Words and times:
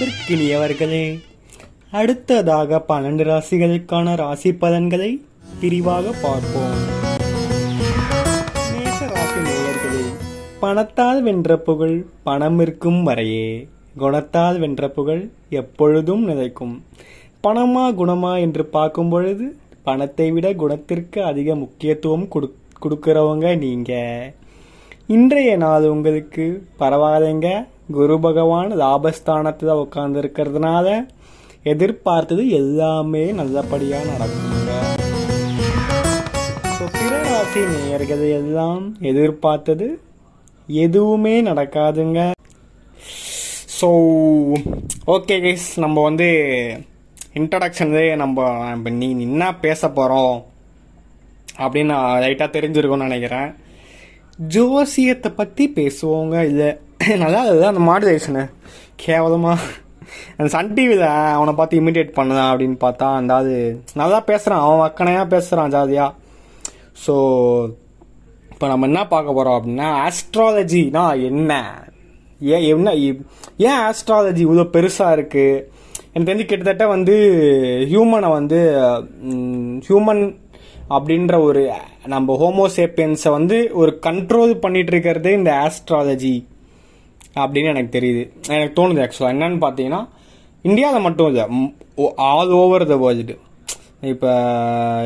அன்பிற்கினியவர்களே 0.00 1.20
அடுத்ததாக 1.90 2.84
பன்னெண்டு 2.88 3.24
ராசிகளுக்கான 3.30 4.16
ராசி 4.16 4.52
பலன்களை 4.52 5.08
விரிவாக 5.60 6.12
பார்ப்போம். 6.22 6.76
மேஷ 8.74 9.06
ராசி 9.06 9.40
நேயர்களே 9.48 10.04
பணத்தால் 10.60 11.22
வென்ற 11.22 11.58
புகழ் 11.58 12.04
பணம் 12.22 12.60
இருக்கும் 12.60 13.02
வரையே. 13.02 13.68
குணத்தால் 13.98 14.58
வென்ற 14.58 14.88
புகழ் 14.88 15.30
எப்பொழுதும் 15.50 16.24
நிலைக்கும். 16.24 16.84
பணமா 17.42 17.84
குணமா 18.00 18.40
என்று 18.40 18.64
பார்க்கும் 18.64 19.08
பொழுது 19.08 19.56
பணத்தை 19.82 20.30
விட 20.30 20.52
குணத்திற்கு 20.52 21.24
அதிக 21.24 21.54
முக்கியத்துவம் 21.54 22.28
கொடு 22.28 22.54
கொடுக்குறவங்க 22.84 23.58
நீங்க. 23.58 23.92
இன்றைய 25.06 25.56
நாள் 25.56 25.88
உங்களுக்கு 25.88 26.66
பரவாயில்லைங்க? 26.78 27.66
குரு 27.96 28.16
பகவான் 28.24 28.70
லாபஸ்தானத்தில் 28.80 29.78
உட்கார்ந்து 29.82 30.18
இருக்கிறதுனால 30.22 30.86
எதிர்பார்த்தது 31.72 32.42
எல்லாமே 32.58 33.22
நல்லபடியாக 33.38 34.10
நடக்குங்க. 34.10 34.72
ஸோ 36.76 36.84
பிறராசி 36.98 37.62
நேயர்கள் 37.72 38.22
எல்லாம் 38.40 38.84
எதிர்பார்த்தது 39.10 39.88
எதுவுமே 40.68 41.34
நடக்காதுங்க. 41.48 42.20
ஸோ 43.78 43.88
ஓகே 45.14 45.38
கைஸ் 45.46 45.68
நம்ம 45.84 46.02
வந்து 46.08 46.28
இன்ட்ரடக்ஷன்லேயே 47.40 48.14
நம்ம 48.22 48.46
இப்போ 48.76 48.92
நீ 49.00 49.08
என்ன 49.28 49.50
பேச 49.64 49.90
போகிறோம் 49.98 50.36
அப்படின்னு 51.62 51.92
நான் 51.94 52.22
லைட்டாக 52.24 52.54
தெரிஞ்சிருக்கோன்னு 52.56 53.08
நினைக்கிறேன். 53.08 53.50
ஜோசியத்தை 54.54 55.32
பற்றி 55.40 55.64
பேசுவோங்க 55.80 56.36
இல்லை 56.50 56.70
நல்லா 57.00 57.44
இருந்தது 57.44 57.66
அந்த 57.66 57.92
மாடுலேஷனு. 57.92 58.50
கேவலமாக 58.96 59.60
அந்த 60.36 60.48
சன் 60.48 60.74
டிவியில் 60.74 61.06
அவனை 61.32 61.54
பார்த்து 61.54 61.80
இமிடியேட் 61.80 62.16
பண்ணுதான் 62.16 62.52
அப்படின்னு 62.52 62.76
பார்த்தா 62.80 63.14
அந்த 63.14 63.34
அது 63.34 63.82
நல்லா 63.94 64.20
பேசுகிறான் 64.20 64.60
அவன் 64.60 64.90
அக்கனையாக 64.90 65.28
பேசுகிறான் 65.28 65.70
ஜாதியாக 65.70 66.14
ஸோ 67.06 67.14
இப்போ 68.50 68.66
நம்ம 68.66 68.86
என்ன 68.86 69.06
பார்க்க 69.06 69.32
போகிறோம் 69.32 69.56
அப்படின்னா 69.58 70.06
ஆஸ்ட்ராலஜினா 70.06 71.20
என்ன? 71.22 71.52
ஏன் 72.40 72.62
என்ன 72.62 72.94
ஏன் 73.56 73.80
ஆஸ்ட்ராலஜி 73.80 74.46
இவ்வளோ 74.46 74.64
பெருசாக 74.72 75.16
இருக்குது 75.16 75.64
எனக்கு 76.12 76.32
தெரிஞ்சு 76.32 76.46
கிட்டத்தட்ட 76.46 76.86
வந்து 76.86 77.14
ஹியூமனை 77.90 78.30
வந்து 78.30 78.60
ஹியூமன் 79.88 80.34
அப்படின்ற 80.88 81.42
ஒரு 81.42 81.70
நம்ம 82.04 82.36
ஹோமோசேப்பியன்ஸை 82.36 83.30
வந்து 83.30 83.70
ஒரு 83.72 83.98
கண்ட்ரோல் 84.06 84.54
பண்ணிட்டு 84.54 84.92
இருக்கிறதே 84.92 85.32
இந்த 85.32 85.52
ஆஸ்ட்ராலஜி 85.62 86.46
அப்படின்னு 87.34 87.72
எனக்கு 87.74 87.96
தெரியுது. 87.98 88.22
எனக்கு 88.54 88.74
தோணுது 88.80 89.02
ஆக்சுவலாக 89.04 89.34
என்னன்னு 89.36 89.60
பார்த்தீங்கன்னா 89.66 90.00
இந்தியாவில் 90.64 91.06
மட்டும் 91.06 91.28
இல்லை 91.30 91.44
ஆல் 92.32 92.52
ஓவர் 92.60 92.84
த 92.92 92.96
வேர்ல்டு 92.96 93.36
இப்போ 94.12 94.30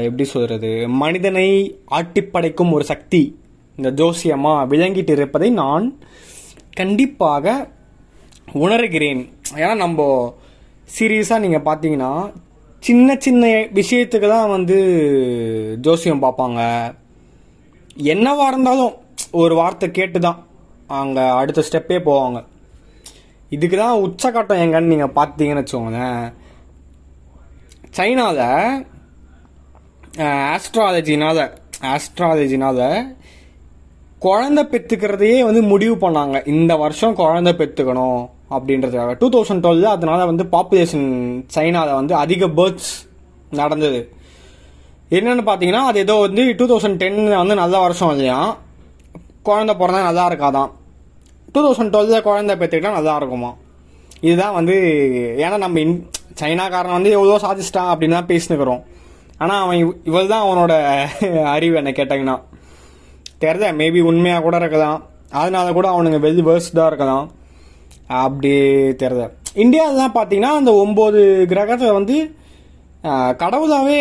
எப்படி 0.07 0.25
சொல்கிறது 0.33 0.71
மனிதனை 1.03 1.49
ஆட்டிப்படைக்கும் 1.99 2.75
ஒரு 2.77 2.85
சக்தி 2.91 3.23
இந்த 3.79 3.91
ஜோசியமாக 4.01 4.69
விளங்கிட்டு 4.73 5.13
இருப்பதை 5.17 5.49
நான் 5.51 5.87
கண்டிப்பாக 6.81 7.55
உணர்கிறேன். 8.63 9.23
ஏன்னா 9.61 9.75
நம்ம 9.75 10.07
சீரியஸாக 10.97 11.43
நீங்கள் 11.45 11.67
பார்த்தீங்கன்னா 11.69 12.13
சின்ன 12.83 13.17
சின்ன 13.27 13.45
விஷயத்துக்கு 13.79 14.29
தான் 14.29 14.53
வந்து 14.55 14.77
ஜோசியம் 15.87 16.25
பார்ப்பாங்க. 16.25 16.61
என்னவா 18.13 18.47
இருந்தாலும் 18.53 18.95
ஒரு 19.43 19.55
வார்த்தை 19.55 19.89
கேட்டு 19.91 20.19
தான் 20.21 20.41
அங்கே 20.87 21.21
அடுத்த 21.21 21.63
ஸ்டெப்பே 21.69 21.99
போவாங்க. 22.09 22.45
இதுக்கு 23.51 23.77
தான் 23.77 24.01
உச்சக்கட்டம் 24.07 24.63
எங்கன்னு 24.65 24.93
நீங்கள் 24.93 25.17
பார்த்தீங்கன்னு 25.19 25.63
வச்சுக்கோங்களேன். 25.63 26.33
சைனாவில் 27.99 28.85
ஆஸ்ட்ராலஜினால 30.55 31.39
ஆஸ்ட்ராலஜினால 31.93 32.81
குழந்தை 34.19 34.65
பெற்றுக்கிறதையே 34.65 35.39
வந்து 35.45 35.63
முடிவு 35.63 35.95
பண்ணாங்க. 35.95 36.47
இந்த 36.47 36.77
வருஷம் 36.77 37.15
குழந்தை 37.15 37.53
பெற்றுக்கணும் 37.53 38.23
அப்படின்றதுக்காக. 38.51 39.15
டூ 39.21 39.29
தௌசண்ட் 39.35 39.65
டுவெல் 39.65 39.83
அதனால 39.83 40.27
வந்து 40.31 40.45
பாப்புலேஷன் 40.45 41.09
சைனாவில் 41.57 41.99
வந்து 42.01 42.15
அதிக 42.15 42.47
பேர்த்ஸ் 42.47 42.93
நடந்தது. 43.51 44.13
என்னென்னு 45.11 45.45
பார்த்தீங்கன்னா 45.49 45.83
அது 45.91 45.99
ஏதோ 45.99 46.15
வந்து 46.15 46.55
டூ 46.61 46.67
தௌசண்ட் 46.71 47.01
டென்னில் 47.03 47.41
வந்து 47.43 47.55
நல்ல 47.55 47.79
வருஷம் 47.79 48.11
இல்லையா? 48.11 48.57
குழந்தை 49.43 49.75
பிறந்தா 49.75 50.03
நல்லா 50.09 50.29
இருக்காதான். 50.31 50.71
டூ 51.55 51.61
தௌசண்ட் 51.65 51.93
டுவெல்ல 51.95 52.19
குழந்தை 52.27 52.55
பெற்றுக்கிட்டா 52.61 52.97
நல்லா 52.97 53.15
இருக்குமா? 53.21 53.51
இதுதான் 54.27 54.57
வந்து 54.59 54.77
ஏன்னா 55.45 55.57
நம்ம 55.65 55.81
இன் 55.85 55.97
சைனாக்காரன் 56.41 56.97
வந்து 56.97 57.11
எவ்வளோ 57.17 57.39
சாதிச்சிட்டான் 57.45 57.91
அப்படின்னு 57.93 58.17
தான் 58.19 58.31
பேசினுக்கிறோம். 58.33 58.83
ஆனால் 59.43 59.63
அவன் 59.65 59.79
இவ் 59.83 59.93
இவள் 60.11 60.33
தான் 60.33 60.45
அவனோட 60.47 60.73
அறிவு 61.55 61.79
என்ன 61.81 61.93
கேட்டாங்கன்னா. 61.99 62.37
தெரியல 63.45 63.69
மேபி 63.81 64.01
உண்மையாக 64.11 64.45
கூட 64.47 64.57
இருக்கலாம். 64.63 65.01
அதனால 65.41 65.67
கூட 65.79 65.87
அவனுங்க 65.95 66.19
வெல் 66.25 66.43
வேர்ஸ்டாக 66.49 66.91
இருக்கலாம். 66.91 67.27
அப்படி 68.23 68.53
தெரியல 69.03 69.27
இந்தியாவில் 69.65 70.15
பார்த்தீங்கன்னா 70.17 70.53
அந்த 70.61 70.73
ஒம்பது 70.85 71.21
கிரகத்தை 71.53 71.91
வந்து 71.99 72.17
கடவுளாகவே 73.43 74.01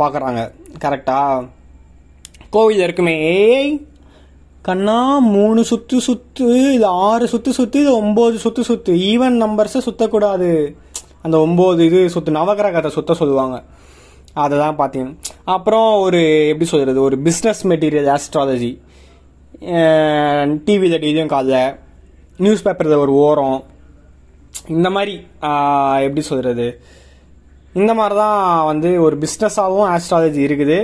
பார்க்குறாங்க 0.00 0.40
கரெக்டாக 0.84 1.46
கோவில் 2.54 2.84
இருக்குமே. 2.86 3.14
ஏய் 3.34 3.72
கண்ணா 4.66 4.98
மூணு 5.34 5.60
சுத்து 5.68 5.96
சுத்து 6.06 6.48
இது 6.74 6.86
ஆறு 7.06 7.24
சுத்து 7.32 7.52
சுத்து 7.56 7.78
இது 7.84 7.92
ஒன்பது 8.00 8.36
சுத்து 8.44 8.62
சுத்து. 8.68 8.92
ஈவன் 9.12 9.36
நம்பர்ஸை 9.42 9.80
சுத்தக்கூடாது. 9.86 10.50
அந்த 11.24 11.36
ஒம்பது 11.46 11.80
இது 11.88 12.00
சுத்து 12.14 12.36
நவகிரகத்தை 12.36 12.90
சுத்த 12.96 13.14
சொல்லுவாங்க. 13.22 13.56
அதை 14.42 14.54
தான் 14.62 14.78
பார்த்தீங்க. 14.80 15.10
அப்புறம் 15.54 15.88
ஒரு 16.04 16.20
எப்படி 16.52 16.68
சொல்கிறது 16.74 17.00
ஒரு 17.08 17.18
பிஸ்னஸ் 17.26 17.62
மெட்டீரியல் 17.72 18.10
ஆஸ்ட்ராலஜி 18.16 18.72
டிவியில் 20.68 21.02
டெய்லியும் 21.02 21.34
காலைல 21.34 21.58
நியூஸ் 22.44 22.64
பேப்பரில் 22.66 23.02
ஒரு 23.04 23.12
ஓரம். 23.26 23.60
இந்த 24.76 24.88
மாதிரி 24.96 25.14
எப்படி 26.06 26.22
சொல்கிறது 26.30 26.66
இந்த 27.80 27.92
மாதிரி 27.98 28.14
தான் 28.24 28.40
வந்து 28.70 28.90
ஒரு 29.06 29.16
பிஸ்னஸாகவும் 29.22 29.90
ஆஸ்ட்ராலஜி 29.94 30.40
இருக்குது. 30.48 30.78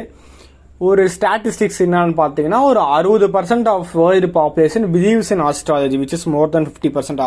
ஒரு 0.86 1.02
ஸ்டாட்டிஸ்டிக்ஸ் 1.14 1.80
என்னன்னு 1.84 2.14
பார்த்தீங்கன்னா 2.20 2.58
ஒரு 2.70 2.80
அறுபது 2.96 3.26
percent 3.36 3.68
of 3.72 3.92
world 4.00 4.28
population 4.36 4.84
believes 4.96 5.30
in 5.34 5.42
astrology 5.46 5.96
which 6.02 6.14
is 6.16 6.26
more 6.34 6.52
than 6.56 6.66
fifty 6.68 6.90
percent 6.96 7.22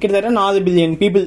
கிட்டத்தட்ட 0.00 0.30
நாலு 0.40 0.58
பில்லியன் 0.66 0.94
பீப்புள் 1.00 1.24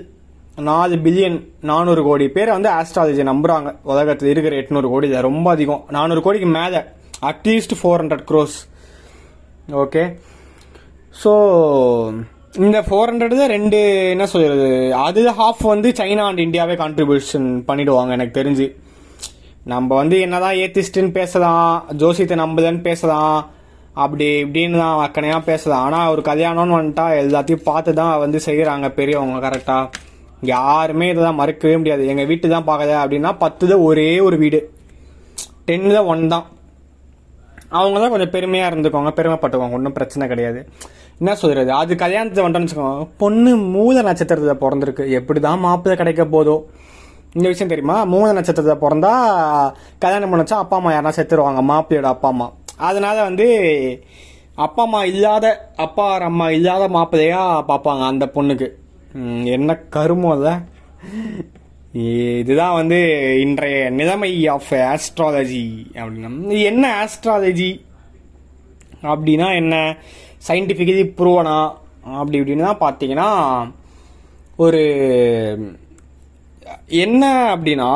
நாலு 0.70 0.96
பில்லியன் 1.06 1.38
நானூறு 1.72 2.04
கோடி 2.04 2.26
பேர் 2.36 2.54
வந்து 2.56 2.70
ஆஸ்ட்ராலஜி 2.80 3.24
நம்புறாங்க. 3.32 3.70
உலகத்தில் 3.92 4.32
இருக்கிற 4.34 4.56
எட்நூறு 4.62 4.90
கோடி 4.94 5.08
இது 5.10 5.26
ரொம்ப 5.28 5.50
அதிகம். 5.56 5.82
நானூறு 5.98 6.22
கோடிக்கு 6.28 6.50
மேலே 6.60 6.80
at least 7.32 7.76
four 7.82 8.02
hundred 8.02 8.26
crores 8.30 8.58
okay 9.84 10.04
so 11.24 11.34
இந்த 12.66 12.80
ஃபோர் 12.88 13.10
ஹண்ட்ரட் 13.12 13.38
ரெண்டு 13.56 13.78
என்ன 14.14 14.26
சொல்கிறது 14.34 14.70
அது 15.06 15.22
ஹாஃப் 15.42 15.64
வந்து 15.74 15.90
சைனா 16.00 16.26
அண்ட் 16.30 16.44
இந்தியாவே 16.48 16.76
கான்ட்ரிபியூஷன் 16.84 17.48
பண்ணிடுவாங்க 17.70 18.12
எனக்கு 18.18 18.40
தெரிஞ்சு. 18.42 18.68
நம்ம 19.72 19.90
வந்து 20.00 20.16
என்னதான் 20.26 20.58
ஏத்திஸ்ட்டுன்னு 20.64 21.12
பேசலாம் 21.20 21.70
ஜோசியத்தை 22.02 22.36
நம்புதன்னு 22.42 22.82
பேசலாம் 22.88 23.38
அப்படி 24.04 24.26
இப்படின்னு 24.44 24.78
தான் 24.82 24.98
அக்கனையாக 25.06 25.42
பேசலாம். 25.50 25.84
ஆனால் 25.88 26.10
ஒரு 26.14 26.22
கல்யாணம்னு 26.30 26.78
வந்துட்டா 26.78 27.06
எல்லாத்தையும் 27.22 27.64
பார்த்து 27.70 27.92
தான் 28.00 28.12
வந்து 28.24 28.40
செய்கிறாங்க 28.48 28.88
பெரியவங்க 28.98 29.38
கரெக்டாக 29.46 30.04
யாருமே 30.54 31.06
இதை 31.12 31.22
தான் 31.28 31.40
மறுக்கவே 31.42 31.76
முடியாது. 31.82 32.04
எங்கள் 32.14 32.30
வீட்டு 32.32 32.54
தான் 32.56 32.68
பார்க்கல 32.70 32.98
அப்படின்னா 33.04 33.32
பத்துல 33.44 33.78
ஒரே 33.88 34.10
ஒரு 34.28 34.38
வீடு. 34.44 34.60
டென்னில் 35.70 36.08
ஒன் 36.14 36.24
தான். 36.34 36.46
அவங்க 37.80 37.98
தான் 38.02 38.14
கொஞ்சம் 38.14 38.34
பெருமையாக 38.36 38.72
இருந்துக்கோங்க 38.72 39.12
பெருமைப்பட்டுக்கோங்க 39.20 39.78
ஒன்றும் 39.80 39.98
பிரச்சனை 40.00 40.26
கிடையாது. 40.34 40.60
என்ன 41.22 41.34
சொல்கிறது 41.42 41.72
அது 41.82 41.96
கல்யாணத்தை 42.04 42.44
வந்துட்டோம்னு 42.44 42.70
வச்சுக்கோங்க 42.70 43.08
பொண்ணு 43.24 43.52
மூல 43.76 44.02
நட்சத்திரத்தில் 44.10 44.62
பிறந்திருக்கு. 44.64 45.06
எப்படி 45.20 45.40
தான் 45.48 45.64
மாப்பிள்ளை 45.66 45.96
கிடைக்க 46.02 46.24
போதோ. 46.36 46.58
இந்த 47.36 47.48
விஷயம் 47.52 47.72
தெரியுமா? 47.72 47.96
மூணு 48.14 48.30
நட்சத்திரத்தை 48.36 48.76
பிறந்தா 48.84 49.14
கல்யாணம் 50.04 50.32
பண்ணச்சா 50.34 50.58
அப்பா 50.64 50.76
அம்மா 50.80 50.92
யாரா 50.94 51.12
செத்துருவாங்க 51.18 51.62
மாப்பிள்ளையோட 51.72 52.10
அப்பா 52.16 52.28
அம்மா. 52.34 52.48
அதனால 52.90 53.18
வந்து 53.30 53.48
அப்பா 54.66 54.82
அம்மா 54.88 55.02
இல்லாத 55.12 55.46
அப்பா 55.86 56.06
அம்மா 56.30 56.48
இல்லாத 56.58 56.84
மாப்பிள்ளையா 56.98 57.42
பார்ப்பாங்க 57.72 58.04
அந்த 58.12 58.26
பொண்ணுக்கு. 58.36 58.68
என்ன 59.56 59.76
கருமம் 59.96 60.36
இல்ல 60.38 60.50
இதுதான் 62.42 62.78
வந்து 62.80 62.98
இன்றைய 63.44 63.78
நிலைமை 64.00 64.32
ஆஃப் 64.56 64.74
ஆஸ்ட்ராலஜி 64.94 65.66
அப்படின்னா 66.00 66.32
என்ன 66.72 66.86
ஆஸ்ட்ராலஜி 67.04 67.72
அப்படின்னா 69.12 69.48
என்ன? 69.62 69.76
சயின்டிஃபிக்கலி 70.48 71.06
ப்ரூவனா 71.20 71.58
அப்படி 72.20 72.40
இப்படின்னு 72.40 72.68
தான் 72.70 72.84
பார்த்தீங்கன்னா 72.86 73.30
ஒரு 74.64 74.82
என்ன 77.04 77.24
அப்படின்னா 77.56 77.90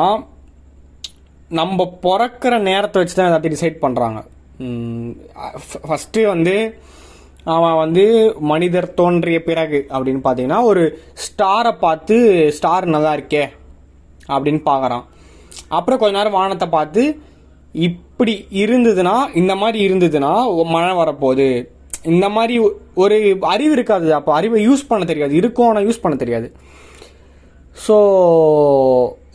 நம்ம 1.58 1.84
பிறக்கிற 2.06 2.54
நேரத்தை 2.68 2.98
வச்சு 3.02 3.16
தான் 3.16 3.28
எல்லாத்தையும் 3.30 3.56
டிசைட் 3.56 3.82
பண்ணுறாங்க 3.84 4.20
ஃபஸ்ட்டு 5.88 6.26
வந்து 6.32 6.54
அவன் 7.54 7.78
வந்து 7.82 8.04
மனிதர் 8.52 8.94
தோன்றிய 9.00 9.38
பிறகு 9.48 9.78
அப்படின்னு 9.94 10.22
பார்த்தீங்கன்னா 10.24 10.60
ஒரு 10.70 10.82
ஸ்டாரை 11.24 11.72
பார்த்து 11.84 12.16
ஸ்டார் 12.56 12.86
நல்லா 12.94 13.12
இருக்கே 13.18 13.44
அப்படின்னு 14.34 14.60
பார்க்குறான். 14.70 15.04
அப்புறம் 15.76 16.00
கொஞ்ச 16.00 16.14
நேரம் 16.18 16.38
வானத்தை 16.40 16.68
பார்த்து 16.76 17.02
இப்படி 17.88 18.34
இருந்ததுன்னா 18.62 19.14
இந்த 19.40 19.52
மாதிரி 19.62 19.78
இருந்ததுன்னா 19.88 20.32
மழை 20.74 20.92
வரப்போகுது. 21.00 21.48
இந்த 22.12 22.26
மாதிரி 22.36 22.54
ஒரு 23.02 23.16
அறிவு 23.54 23.72
இருக்காது. 23.78 24.08
அப்போ 24.18 24.30
அறிவை 24.38 24.60
யூஸ் 24.68 24.88
பண்ண 24.90 25.04
தெரியாது. 25.10 25.34
இருக்கும் 25.40 25.68
ஆனால் 25.70 25.86
யூஸ் 25.88 26.02
பண்ண 26.04 26.16
தெரியாது. 26.22 26.48
ஸோ 27.86 27.96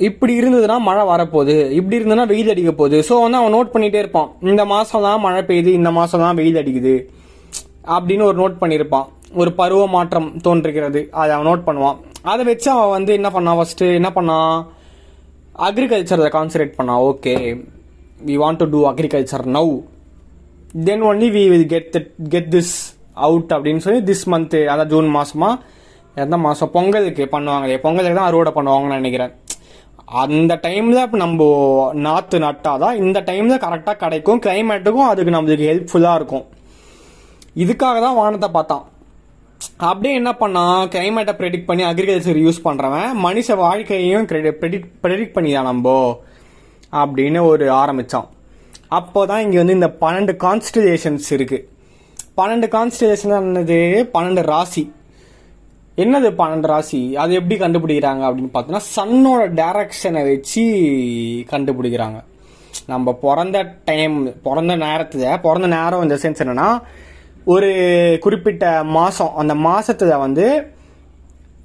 இப்படி 0.07 0.33
இருந்ததுன்னா 0.41 0.77
மழை 0.87 1.03
வரப்போகுது. 1.11 1.55
இப்படி 1.79 1.97
இருந்ததுன்னா 1.99 2.25
வெயில் 2.31 2.51
அடிக்க 2.53 2.71
போகுது 2.79 2.97
ஸோ 3.09 3.15
வந்து 3.23 3.39
அவன் 3.41 3.55
நோட் 3.57 3.73
பண்ணிகிட்டே 3.73 4.01
இருப்பான். 4.03 4.29
இந்த 4.51 4.63
மாதம் 4.73 5.05
தான் 5.07 5.23
மழை 5.25 5.41
பெய்யுது 5.49 5.71
இந்த 5.79 5.91
மாதம் 5.97 6.23
தான் 6.25 6.37
வெயில் 6.39 6.59
அடிக்குது. 6.61 6.95
அப்படின்னு 7.95 8.27
ஒரு 8.29 8.37
நோட் 8.41 8.61
பண்ணியிருப்பான் 8.63 9.07
ஒரு 9.41 9.51
பருவ 9.59 9.83
மாற்றம் 9.95 10.29
தோன்றுகிறது. 10.47 11.01
அதை 11.19 11.29
அவன் 11.35 11.49
நோட் 11.51 11.67
பண்ணுவான். 11.67 11.97
அதை 12.31 12.43
வச்சு 12.49 12.69
அவன் 12.75 12.93
வந்து 12.97 13.11
என்ன 13.19 13.29
பண்ணான் 13.35 13.57
ஃபஸ்ட்டு 13.59 13.87
என்ன 13.99 14.09
பண்ணான் 14.17 14.53
அக்ரிகல்ச்சரை 15.67 16.29
கான்சன்ட்ரேட் 16.35 16.77
பண்ணான் 16.79 17.01
okay 17.09 17.33
we 18.27 18.35
want 18.41 18.59
to 18.61 18.67
do 18.73 18.79
agriculture 18.91 19.45
now 19.57 19.71
then 20.87 21.03
only 21.09 21.29
we 21.35 21.43
will 21.51 21.69
get 21.73 21.95
get 22.33 22.49
this 22.55 22.75
out 23.27 23.53
அப்படின்னு 23.55 23.83
சொல்லி 23.85 24.01
திஸ் 24.09 24.25
மந்த்து 24.33 24.61
அதான் 24.71 24.91
ஜூன் 24.93 25.09
மாதமாக 25.15 25.55
எந்த 26.23 26.35
மாதம் 26.45 26.71
பொங்கலுக்கு 26.75 27.25
பண்ணுவாங்களே 27.35 27.77
பொங்கலுக்கு 27.85 28.17
தான் 28.19 28.29
அறுவடை 28.29 28.51
பண்ணுவாங்கன்னு 28.57 28.99
நினைக்கிறேன். 29.01 29.33
அந்த 30.23 30.53
டைமில் 30.65 30.99
நம்ம 31.23 31.45
நாற்று 32.07 32.37
நட்டால் 32.45 32.81
தான் 32.83 32.99
இந்த 33.03 33.19
டைமில் 33.29 33.63
கரெக்டாக 33.63 33.97
கிடைக்கும் 34.03 34.41
கிளைமேட்டுக்கும் 34.45 35.09
அதுக்கு 35.11 35.35
நம்மளுக்கு 35.35 35.69
ஹெல்ப்ஃபுல்லாக 35.69 36.19
இருக்கும். 36.19 36.45
இதுக்காக 37.63 37.97
தான் 38.05 38.19
வானத்தை 38.21 38.49
பார்த்தான். 38.57 38.85
அப்படியே 39.89 40.13
என்ன 40.19 40.31
பண்ணான்? 40.41 40.81
கிளைமேட்டை 40.93 41.33
ப்ரெடிக்ட் 41.39 41.69
பண்ணி 41.69 41.83
அக்ரிகல்ச்சர் 41.89 42.39
யூஸ் 42.45 42.65
பண்ணுறவன் 42.67 43.09
மனுஷ 43.25 43.55
வாழ்க்கையையும் 43.65 44.27
ப்ரெடிக்ட் 44.31 44.89
ப்ரெடிக்ட் 45.03 45.35
பண்ணி 45.37 45.51
தான் 45.57 45.71
அப்படின்னு 47.01 47.39
ஒரு 47.51 47.65
ஆரம்பித்தான் 47.81 48.27
அப்போ 48.97 49.21
தான் 49.29 49.41
இங்கே 49.45 49.57
வந்து 49.61 49.77
இந்த 49.79 49.89
பன்னெண்டு 50.03 50.33
கான்ஸ்டிலேஷன்ஸ் 50.43 51.29
இருக்குது 51.37 51.65
பன்னெண்டு 52.39 52.67
கான்ஸ்டிலேஷன் 52.75 53.33
என்னது? 53.39 53.79
பன்னெண்டு 54.13 54.41
ராசி. 54.51 54.83
என்னது 55.97 56.27
பன்னெண்டு 56.27 56.67
ராசி? 56.67 57.15
அது 57.15 57.33
எப்படி 57.33 57.55
கண்டுபிடிக்கிறாங்க 57.55 58.23
அப்படின்னு 58.27 58.49
பார்த்தோன்னா 58.53 58.81
சன்னோட 58.95 59.41
டைரக்ஷனை 59.53 60.21
வச்சு 60.31 60.63
கண்டுபிடிக்கிறாங்க. 61.49 62.19
நம்ம 62.87 63.13
பிறந்த 63.13 63.57
டைம் 63.85 64.33
பிறந்த 64.41 64.75
நேரத்தில் 64.75 65.39
பிறந்த 65.41 65.67
நேரம் 65.67 66.01
இந்த 66.01 66.15
சென்ஸ் 66.15 66.41
என்னன்னா 66.43 66.81
ஒரு 67.45 67.69
குறிப்பிட்ட 68.21 68.83
மாதம் 68.83 69.35
அந்த 69.35 69.55
மாதத்தில் 69.55 70.17
வந்து 70.17 70.73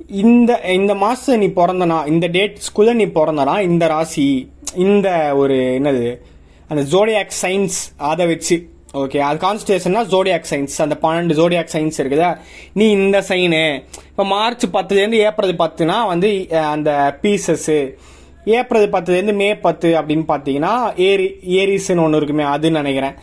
இந்த 0.06 0.60
இந்த 0.72 0.94
மாதம் 0.94 1.38
நீ 1.38 1.46
பிறந்தனா 1.46 2.06
இந்த 2.06 2.28
டேட்ஸ்குள்ளே 2.28 2.92
நீ 2.92 3.04
பிறந்தனா 3.04 3.60
இந்த 3.60 3.86
ராசி 3.86 4.52
இந்த 4.74 5.34
ஒரு 5.34 5.56
என்னது 5.78 6.20
அந்த 6.68 6.82
ஜோடியாக் 6.82 7.38
சயின்ஸ் 7.42 7.78
அதை 7.96 8.26
வச்சு 8.26 8.69
ஓகே 8.98 9.18
அது 9.24 9.38
கான்ஸ்டேஷன்னா 9.42 10.00
ஜோடியாக் 10.12 10.48
சயின்ஸ் 10.50 10.76
அந்த 10.84 10.94
பன்னெண்டு 11.02 11.34
ஜோடியாக் 11.38 11.72
சயின்ஸ் 11.74 11.98
இருக்குதா? 12.02 12.30
நீ 12.78 12.86
இந்த 12.90 13.18
சைனு 13.28 13.60
இப்போ 14.08 14.24
மார்ச் 14.32 14.64
பத்துலேருந்து 14.76 15.18
ஏப்ரல் 15.26 15.52
பத்துனா 15.60 15.96
வந்து 16.12 16.30
அந்த 16.72 16.90
பீசஸ்ஸு 17.22 17.76
ஏப்ரல் 18.58 18.86
பத்துலேருந்து 18.94 19.34
மே 19.42 19.48
பத்து 19.66 19.88
அப்படின்னு 20.00 20.24
பார்த்தீங்கன்னா 20.32 20.72
ஏரி 21.08 21.28
ஏரிஸ்ன்னு 21.60 22.04
ஒன்று 22.06 22.20
இருக்குமே 22.20 22.44
அதுன்னு 22.54 22.80
நினைக்கிறேன். 22.82 23.14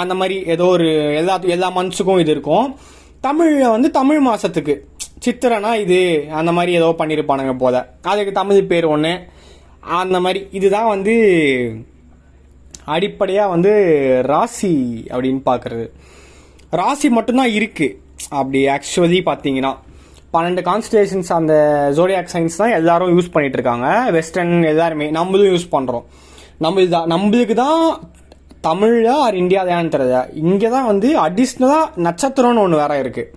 அந்த 0.00 0.14
மாதிரி 0.20 0.38
ஏதோ 0.54 0.66
ஒரு 0.76 0.88
எல்லா 1.20 1.36
எல்லா 1.56 1.70
மந்த்ஸுக்கும் 1.76 2.22
இது 2.22 2.34
இருக்கும். 2.36 2.66
தமிழில் 3.26 3.74
வந்து 3.76 3.90
தமிழ் 4.00 4.20
மாதத்துக்கு 4.28 4.76
சித்திரனா 5.24 5.74
இது 5.84 6.00
அந்த 6.40 6.50
மாதிரி 6.58 6.72
ஏதோ 6.80 6.90
பண்ணியிருப்பானுங்க 7.00 7.56
போல. 7.64 7.76
அதுக்கு 8.12 8.34
தமிழ் 8.40 8.70
பேர் 8.72 8.92
ஒன்று 8.94 9.14
அந்த 10.00 10.16
மாதிரி 10.26 10.40
இதுதான் 10.58 10.92
வந்து 10.94 11.14
அடிப்படையாக 12.90 13.50
வந்து 13.50 13.72
ராசி 14.24 14.72
அப்படின்னு 15.10 15.42
பார்க்குறது 15.46 15.86
ராசி 16.72 17.08
மட்டும்தான் 17.08 17.52
இருக்குது 17.52 17.96
அப்படி 18.32 18.60
ஆக்சுவலி 18.68 19.20
பார்த்தீங்கன்னா 19.26 19.72
பன்னெண்டு 20.34 20.62
கான்ஸ்டலேஷன்ஸ் 20.62 21.30
அந்த 21.32 21.54
ஜோடியாக் 21.96 22.32
சயின்ஸ் 22.32 22.56
தான் 22.56 22.74
எல்லாரும் 22.74 23.12
யூஸ் 23.14 23.32
பண்ணிட்டு 23.32 23.56
இருக்காங்க. 23.58 23.86
வெஸ்டர்ன் 24.10 24.54
எல்லாருமே 24.64 25.06
நம்மளும் 25.10 25.52
யூஸ் 25.52 25.72
பண்ணுறோம் 25.72 26.04
நம்மளுக்கு 26.60 26.92
தான் 26.92 27.08
நம்மளுக்கு 27.08 27.54
தான் 27.56 27.82
தமிழா 28.62 29.14
ஆர் 29.24 29.36
இந்தியாதான்னு 29.36 29.92
தெரியல 29.94 30.18
இங்கே 30.42 30.68
தான் 30.68 30.86
வந்து 30.86 31.08
அடிஷ்னலாக 31.20 32.02
நட்சத்திரம்னு 32.06 32.62
ஒன்று 32.62 32.82
வேற 32.82 32.94
இருக்குது 33.02 33.30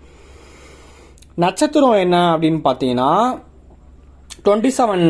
நட்சத்திரம் 1.38 1.98
என்ன 1.98 2.18
அப்படின்னு 2.34 2.60
பார்த்தீங்கன்னா 2.66 3.12
டுவெண்ட்டி 4.46 4.72
செவன் 4.78 5.06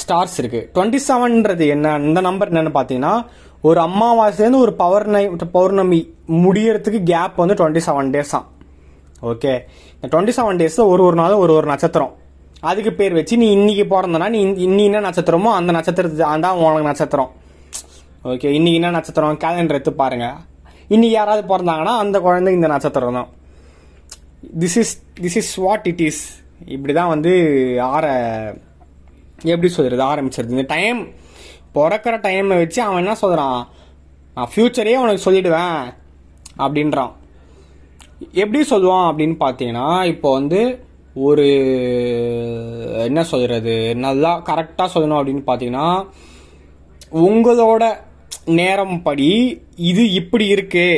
ஸ்டார்ஸ் 0.00 0.36
இருக்குது 0.40 0.66
டுவெண்ட்டி 0.74 1.00
செவன்ன்றது 1.06 1.66
என்ன 1.68 1.96
இந்த 2.02 2.20
நம்பர் 2.20 2.50
என்னன்னு 2.50 2.72
பார்த்தீங்கன்னா 2.76 3.14
ஒரு 3.66 3.78
அமாவாசைலேருந்து 3.88 4.60
ஒரு 4.64 4.72
பௌர்ணமி 4.82 5.46
பௌர்ணமி 5.56 6.00
முடியறதுக்கு 6.44 7.00
கேப் 7.10 7.40
வந்து 7.42 7.56
டுவெண்ட்டி 7.60 7.82
செவன் 7.88 8.12
டேஸ் 8.14 8.34
தான். 8.36 8.46
ஓகே 9.30 9.52
இந்த 9.96 10.06
டுவெண்ட்டி 10.12 10.34
செவன் 10.38 10.60
டேஸில் 10.60 10.88
ஒரு 10.92 11.02
ஒரு 11.08 11.16
நாளும் 11.22 11.42
ஒரு 11.44 11.52
ஒரு 11.58 11.66
நட்சத்திரம். 11.72 12.12
அதுக்கு 12.70 12.90
பேர் 12.98 13.16
வச்சு 13.18 13.34
நீ 13.42 13.48
இன்னைக்கு 13.56 13.84
பிறந்தனா 13.94 14.26
நீ 14.34 14.38
இன்னி 14.66 14.82
என்ன 14.90 15.02
நட்சத்திரமோ 15.08 15.50
அந்த 15.58 15.70
நட்சத்திரத்து 15.78 16.24
அதான் 16.32 16.60
உனக்கு 16.64 16.90
நட்சத்திரம். 16.90 17.30
ஓகே 18.32 18.48
இன்னைக்கு 18.58 18.78
என்ன 18.80 18.92
நட்சத்திரம்? 18.98 19.40
கேலண்டர் 19.44 19.76
எடுத்து 19.78 19.92
பாருங்க. 20.02 20.28
இன்னைக்கு 20.94 21.14
யாராவது 21.18 21.42
பிறந்தாங்கன்னா 21.52 21.94
அந்த 22.04 22.16
குழந்தை 22.26 22.52
இந்த 22.58 22.68
நட்சத்திரம் 22.74 23.18
தான். 23.18 23.30
This 24.62 24.78
is 24.82 24.94
this 25.22 25.38
is 25.42 25.52
what 25.66 25.86
it 25.92 26.02
is 26.08 26.22
இப்படி 26.74 26.92
தான் 26.98 27.12
வந்து 27.14 27.32
ஆற 27.94 28.06
எப்படி 29.52 29.68
சொல்கிறது 29.76 30.02
ஆரம்பிச்சிருது. 30.10 30.54
இந்த 30.56 30.66
டைம் 30.74 31.00
பிறக்கிற 31.76 32.14
டைமை 32.20 32.56
வச்சு 32.58 32.82
அவன் 32.82 33.02
என்ன 33.04 33.14
சொல்கிறான் 33.14 33.60
நான் 34.34 34.50
ஃப்யூச்சரே 34.52 34.94
உனக்கு 34.96 35.26
சொல்லிடுவேன் 35.26 35.78
அப்படின்றான். 36.58 37.12
எப்படி 38.42 38.60
சொல்லுவான் 38.70 39.06
அப்படின்னு 39.10 39.36
பார்த்தீங்கன்னா 39.44 39.86
இப்போ 40.04 40.32
வந்து 40.32 40.60
ஒரு 41.26 41.46
என்ன 43.06 43.20
சொல்கிறது 43.24 43.74
நல்லா 43.94 44.32
கரெக்டாக 44.48 44.88
சொல்லணும் 44.94 45.18
அப்படின்னு 45.18 45.44
பார்த்தீங்கன்னா 45.46 45.88
உங்களோட 47.26 47.84
நேரம் 48.58 49.02
படி 49.02 49.30
இது 49.90 50.12
இப்படி 50.12 50.46
இருக்கு. 50.46 50.88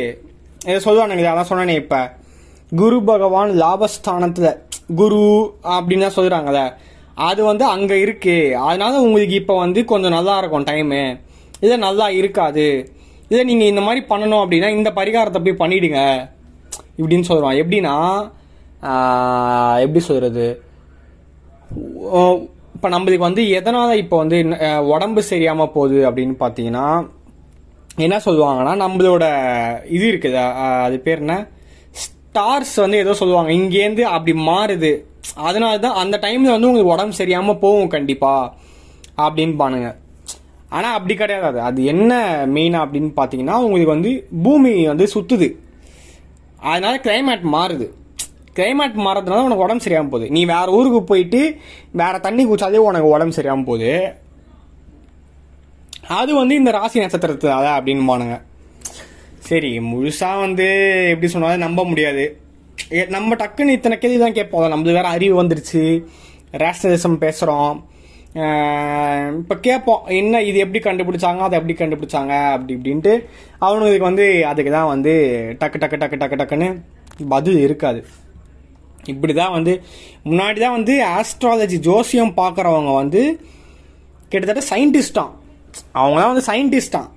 இதை 0.66 0.78
சொல்லுவானுங்க 0.84 1.32
அதான் 1.32 1.50
சொன்னானே 1.50 1.74
இப்போ. 1.82 2.00
குரு 2.72 2.96
பகவான் 3.02 3.50
லாபஸ்தானத்தில் 3.62 4.58
குரு 4.94 5.20
அப்படின்னு 5.76 6.06
தான் 6.06 6.16
சொல்கிறாங்கல்ல 6.16 6.62
அது 7.26 7.40
வந்து 7.50 7.64
அங்கே 7.74 7.96
இருக்கு. 8.04 8.36
அதனால 8.66 8.94
உங்களுக்கு 9.06 9.34
இப்போ 9.42 9.54
வந்து 9.64 9.80
கொஞ்சம் 9.92 10.14
நல்லா 10.16 10.34
இருக்கும் 10.40 10.66
டைமு 10.70 11.02
இது 11.66 11.74
நல்லா 11.86 12.06
இருக்காது. 12.20 12.66
இதை 13.32 13.40
நீங்கள் 13.50 13.70
இந்த 13.72 13.82
மாதிரி 13.86 14.00
பண்ணணும் 14.10 14.42
அப்படின்னா 14.42 14.68
இந்த 14.78 14.90
பரிகாரத்தை 14.98 15.40
போய் 15.46 15.60
பண்ணிடுங்க. 15.62 16.00
இப்படின்னு 16.98 17.28
சொல்கிறான் 17.30 17.58
எப்படின்னா 17.62 17.96
எப்படி 19.84 20.00
சொல்கிறது 20.10 20.46
இப்போ 22.76 22.88
நம்மளுக்கு 22.94 23.28
வந்து 23.28 23.42
எதனால் 23.58 24.00
இப்போ 24.02 24.16
வந்து 24.22 24.36
உடம்பு 24.94 25.20
சரியாமல் 25.30 25.72
போகுது 25.76 25.98
அப்படின்னு 26.08 26.34
பார்த்தீங்கன்னா 26.42 26.86
என்ன 28.04 28.16
சொல்லுவாங்கன்னா 28.26 28.74
நம்மளோட 28.82 29.24
இது 29.96 30.04
இருக்குது? 30.10 30.42
அது 30.86 30.96
பேர் 31.06 31.22
என்ன? 31.24 31.36
ஸ்டார்ஸ் 32.38 32.74
வந்து 32.82 32.98
ஏதோ 33.04 33.12
சொல்லுவாங்க. 33.20 33.50
இங்கேருந்து 33.60 34.02
அப்படி 34.14 34.32
மாறுது. 34.48 34.90
அதனால 35.48 35.78
தான் 35.84 35.96
அந்த 36.02 36.16
டைமில் 36.24 36.54
வந்து 36.54 36.68
உங்களுக்கு 36.68 36.92
உடம்பு 36.94 37.14
சரியாமல் 37.20 37.58
போகும் 37.62 37.90
கண்டிப்பாக 37.94 38.52
அப்படின்னு 39.24 39.54
பானுங்க. 39.62 39.88
ஆனால் 40.76 40.96
அப்படி 40.96 41.14
கிடையாது 41.20 41.46
அது. 41.50 41.60
அது 41.68 41.80
என்ன 41.92 42.12
மெயினாக 42.54 42.84
அப்படின்னு 42.86 43.10
பார்த்தீங்கன்னா 43.18 43.56
உங்களுக்கு 43.66 43.94
வந்து 43.94 44.10
பூமி 44.44 44.72
வந்து 44.90 45.06
சுற்றுது 45.14 45.48
அதனால 46.70 46.94
கிளைமேட் 47.06 47.44
மாறுது. 47.56 47.86
கிளைமேட் 48.58 48.96
மாறதுனால 49.06 49.46
உனக்கு 49.48 49.66
உடம்பு 49.66 49.84
சரியாமல் 49.84 50.12
போகுது. 50.14 50.28
நீ 50.36 50.40
வேறு 50.54 50.74
ஊருக்கு 50.78 51.00
போயிட்டு 51.10 51.40
வேறு 52.02 52.24
தண்ணி 52.26 52.44
குடிச்சாலே 52.46 52.82
உனக்கு 52.88 53.14
உடம்பு 53.16 53.36
சரியாமல் 53.38 53.68
போகுது. 53.70 53.92
அது 56.20 56.30
வந்து 56.42 56.54
இந்த 56.54 56.70
ராசி 56.78 57.02
நட்சத்திரத்தால 57.04 57.66
அப்படின்னு 57.78 58.10
பானுங்க. 58.12 58.36
சரி 59.48 59.70
முழுசாக 59.90 60.42
வந்து 60.44 60.66
எப்படி 61.12 61.28
சொன்னாலும் 61.32 61.64
நம்ப 61.66 61.84
முடியாது. 61.84 62.24
ஏ, 62.92 63.00
நம்ம 63.08 63.34
டக்குன்னு 63.34 63.76
இத்தனை 63.76 63.98
கேள்வி 63.98 64.18
தான் 64.18 64.36
கேட்போம். 64.38 64.72
நம்மளுக்கு 64.72 64.98
வேறு 65.00 65.14
அறிவு 65.16 65.42
வந்துருச்சு. 65.42 65.82
ரேஷனலிசம் 66.64 67.22
பேசுகிறோம் 67.24 67.72
இப்போ 69.40 69.54
கேட்போம். 69.66 70.02
என்ன 70.20 70.42
இது 70.42 70.58
எப்படி 70.58 70.80
கண்டுபிடிச்சாங்க? 70.84 71.40
அதை 71.46 71.54
எப்படி 71.58 71.74
கண்டுபிடிச்சாங்க? 71.74 72.32
அப்படி 72.54 72.72
இப்படின்ட்டு 72.76 73.12
அவனுக்கு 73.58 74.08
வந்து 74.10 74.26
அதுக்கு 74.44 74.70
தான் 74.70 74.90
வந்து 74.94 75.12
டக்கு 75.60 75.78
டக்கு 75.82 76.00
டக்கு 76.02 76.20
டக்கு 76.22 76.38
டக்குன்னு 76.40 76.68
பதில் 77.28 77.58
இருக்காது. 77.58 78.00
இப்படி 79.04 79.32
தான் 79.32 79.54
வந்து 79.56 79.72
முன்னாடி 80.26 80.58
தான் 80.58 80.76
வந்து 80.78 80.94
ஆஸ்ட்ராலஜி 81.16 81.78
ஜோசியம் 81.80 82.34
பார்க்குறவங்க 82.36 82.92
வந்து 82.94 83.22
கிட்டத்தட்ட 84.32 84.62
சயின்டிஸ்டான் 84.72 85.32
அவங்க 85.92 86.16
தான் 86.20 86.32
வந்து 86.32 86.46
சயின்டிஸ்டான் 86.50 87.08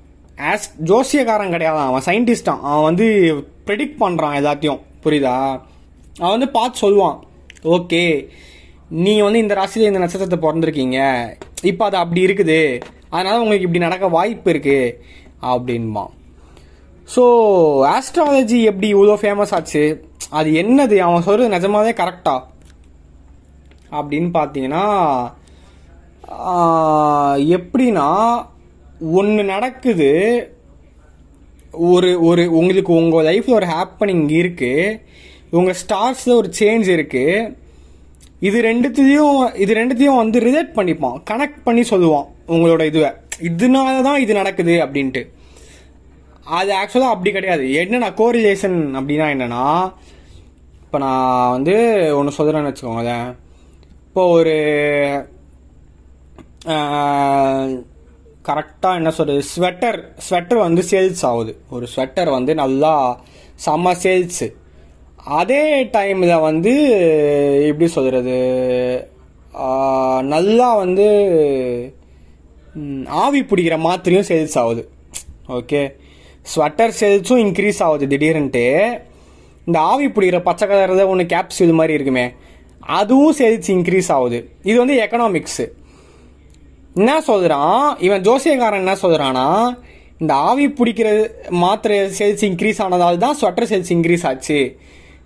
ஆஸ் 0.52 0.70
ஜோசியக்காரன் 0.90 1.54
கிடையாது. 1.56 1.80
அவன் 1.90 2.06
சயின்டிஸ்டான் 2.10 2.64
அவன் 2.70 2.88
வந்து 2.90 3.08
ப்ரெடிக்ட் 3.68 4.02
பண்ணுறான் 4.04 4.38
எல்லாத்தையும். 4.40 4.82
புரியுதா? 5.04 5.36
அவன் 6.22 6.36
வந்து 6.36 6.50
பார்த்து 6.58 6.82
சொல்லுவான். 6.86 7.20
ஓகே 7.76 8.04
நீங்கள் 9.04 9.26
வந்து 9.28 9.44
இந்த 9.44 9.54
ராசியில் 9.60 9.90
இந்த 9.90 10.02
நட்சத்திரத்தை 10.04 10.40
பிறந்திருக்கீங்க. 10.46 11.00
இப்போ 11.72 11.84
அது 11.90 11.98
அப்படி 12.04 12.22
இருக்குது. 12.28 12.60
அதனால் 13.16 13.42
உங்களுக்கு 13.44 13.68
இப்படி 13.68 13.86
நடக்க 13.86 14.08
வாய்ப்பு 14.18 14.50
இருக்குது 14.54 14.96
அப்படின்பான். 15.52 16.12
ஸோ 17.14 17.24
ஆஸ்ட்ராலஜி 17.96 18.60
எப்படி 18.72 18.88
இவ்வளோ 18.96 19.16
ஃபேமஸ் 19.22 19.54
ஆச்சு? 19.58 19.84
அது 20.40 20.50
என்னது? 20.62 20.98
அவன் 21.08 21.26
சொல்கிறது 21.28 21.56
நிஜமாவே 21.56 21.94
கரெக்டா 22.02 22.36
அப்படின்னு 24.00 24.30
பார்த்தீங்கன்னா 24.40 24.86
எப்படின்னா 27.58 28.10
ஒன்று 29.18 29.44
நடக்குது. 29.54 30.12
ஒரு 31.90 32.10
ஒரு 32.30 32.44
உங்களுக்கு 32.60 32.92
உங்கள் 32.94 33.26
லைஃப்பில் 33.30 33.58
ஒரு 33.60 33.68
ஹாப்பனிங் 33.76 34.26
இருக்குது 34.42 35.00
உங்கள் 35.58 35.78
ஸ்டார்ஸில் 35.84 36.38
ஒரு 36.40 36.50
சேஞ்ச் 36.60 36.88
இருக்குது 36.96 37.56
இது 38.48 38.58
ரெண்டுத்தையும் 38.62 39.58
இது 39.64 39.72
ரெண்டுத்தையும் 39.80 40.22
வந்து 40.22 40.40
ரிலேட் 40.40 40.72
பண்ணிப்பான். 40.78 41.18
கனெக்ட் 41.32 41.62
பண்ணி 41.64 41.84
சொல்லுவான் 41.90 42.28
உங்களோட 42.48 42.84
இதுவை. 42.92 43.12
இதனால 43.50 44.02
தான் 44.08 44.22
இது 44.22 44.34
நடக்குது 44.34 44.76
அப்படின்ட்டு. 44.86 45.22
அது 46.60 46.72
ஆக்சுவலாக 46.80 47.14
அப்படி 47.16 47.32
கிடையாது. 47.32 47.66
என்னென்ன 47.74 48.10
கோரிலேஷன் 48.22 48.80
அப்படின்னா 49.00 49.28
என்னென்னா 49.36 49.66
இப்போ 50.84 51.00
நான் 51.04 51.52
வந்து 51.52 51.76
ஒன்று 52.18 52.38
சொல்கிறேன்னு 52.38 52.70
வச்சுக்கோங்களேன். 52.70 53.28
இப்போ 54.08 54.24
ஒரு 54.38 54.56
கரெக்டாக 58.48 59.00
என்ன 59.00 59.10
சொல்கிறது 59.18 59.42
ஸ்வெட்டர் 59.54 60.00
ஸ்வெட்டர் 60.28 60.60
வந்து 60.68 60.82
சேல்ஸ் 60.92 61.24
ஆகுது. 61.30 61.54
ஒரு 61.76 61.86
ஸ்வெட்டர் 61.94 62.30
வந்து 62.38 62.52
நல்லா 62.62 62.94
செம்ம 63.66 63.94
சேல்ஸு 64.04 64.48
அதே 65.40 65.64
டைமில் 65.96 66.44
வந்து 66.50 66.74
எப்படி 67.70 67.88
சொல்கிறது 67.96 68.38
நல்லா 70.34 70.68
வந்து 70.84 71.08
ஆவி 73.24 73.42
பிடிக்கிற 73.50 73.76
மாத்திரையும் 73.88 74.28
சேல்ஸ் 74.32 74.58
ஆகுது. 74.62 74.84
ஓகே? 75.58 75.82
ஸ்வெட்டர் 76.52 76.94
சேல்ஸும் 77.00 77.42
இன்க்ரீஸ் 77.46 77.82
ஆகுது 77.88 78.06
திடீர்னுட்டு. 78.14 78.66
இந்த 79.68 79.78
ஆவி 79.92 80.08
பிடிக்கிற 80.16 80.40
பச்சை 80.48 80.66
கலரில் 80.70 81.10
ஒன்று 81.12 81.26
கேப்சூல் 81.34 81.80
மாதிரி 81.80 81.98
இருக்குமே 81.98 82.26
அதுவும் 83.00 83.36
சேல்ஸ் 83.40 83.70
இன்க்ரீஸ் 83.76 84.10
ஆகுது. 84.18 84.40
இது 84.70 84.78
வந்து 84.84 84.96
எக்கனாமிக்ஸு 85.06 85.66
என்ன 87.00 87.12
சொல்கிறான் 87.28 87.84
இவன் 88.06 88.24
ஜோசியக்காரன் 88.28 88.84
என்ன 88.84 88.94
சொல்கிறான்னா 89.04 89.46
இந்த 90.22 90.34
ஆவி 90.48 90.66
பிடிக்கிற 90.80 91.10
மாத்திரை 91.64 91.98
சேல்ஸ் 92.18 92.44
இன்க்ரீஸ் 92.48 92.82
ஆனதால் 92.86 93.22
தான் 93.24 93.38
ஸ்வெட்டர் 93.40 93.70
சேல்ஸ் 93.70 93.92
இன்க்ரீஸ் 93.96 94.26
ஆச்சு. 94.30 94.60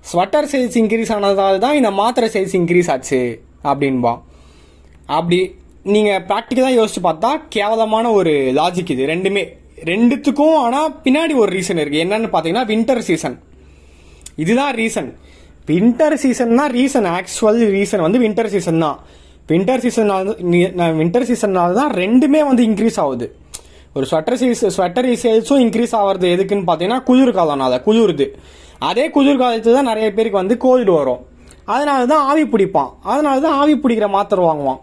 ஸ்வெட்டர் 0.10 0.48
சேல்ஸ் 0.52 0.78
இன்க்ரீஸ் 0.82 1.12
ஆனதால் 1.16 1.64
தான் 1.64 1.78
இந்த 1.80 1.90
மாத்திரை 2.02 2.28
சேல்ஸ் 2.36 2.56
இன்க்ரீஸ் 2.60 2.92
ஆச்சு 2.94 3.22
அப்படின்பா. 3.70 4.14
அப்படி 5.18 5.40
நீங்கள் 5.96 6.24
ப்ராக்டிக்கலாக 6.30 6.78
யோசிச்சு 6.80 7.02
பார்த்தா 7.08 7.32
கேவலமான 7.56 8.06
ஒரு 8.20 8.34
லாஜிக் 8.60 8.94
இது. 8.96 9.04
ரெண்டுமே 9.14 9.44
ரெண்டுத்துக்கும் 9.92 10.58
ஆனால் 10.66 10.94
பின்னாடி 11.06 11.34
ஒரு 11.44 11.52
ரீசன் 11.58 11.82
இருக்குது 11.84 12.04
என்னன்னு 12.06 12.32
பார்த்தீங்கன்னா 12.34 12.68
வின்டர் 12.72 13.06
சீசன் 13.10 13.38
இதுதான் 14.44 14.74
ரீசன் 14.82 15.12
வின்டர் 15.70 16.18
சீசன் 16.24 16.58
தான் 16.60 16.74
ரீசன் 16.80 17.08
ஆக்சுவல் 17.18 17.62
ரீசன் 17.78 18.04
வந்து 18.06 18.20
வின்டர் 18.24 18.54
சீசன் 18.56 18.84
தான். 18.86 18.98
வின்டர் 19.50 19.82
சீசன் 19.84 20.12
வின்டர் 21.00 21.28
சீசன்னால 21.30 21.76
தான் 21.80 21.92
ரெண்டுமே 22.02 22.42
வந்து 22.50 22.62
இன்க்ரீஸ் 22.70 22.98
ஆகுது. 23.04 23.28
ஒரு 23.98 24.06
ஸ்வெட்டர் 24.12 24.38
சீஸ் 24.42 24.64
ஸ்வெட்டர் 24.76 25.08
சேல்ஸும் 25.24 25.62
இன்க்ரீஸ் 25.66 25.94
ஆகிறது 26.00 26.28
எதுக்குன்னு 26.36 26.66
பார்த்தீங்கன்னா 26.70 27.02
குளிர்காலம்னால 27.10 27.76
குளிருது. 27.88 28.26
அதே 28.90 29.06
குளிர்காலத்துல 29.16 29.76
தான் 29.78 29.90
நிறைய 29.92 30.08
பேருக்கு 30.18 30.42
வந்து 30.42 30.58
கோல்டு 30.66 30.92
வரும். 30.98 31.22
அதனால 31.76 32.02
தான் 32.14 32.24
ஆவி 32.32 32.44
பிடிப்பான். 32.54 32.92
அதனால 33.12 33.36
தான் 33.46 33.56
ஆவி 33.62 33.76
பிடிக்கிற 33.84 34.08
மாத்திரை 34.16 34.42
வாங்குவான். 34.50 34.82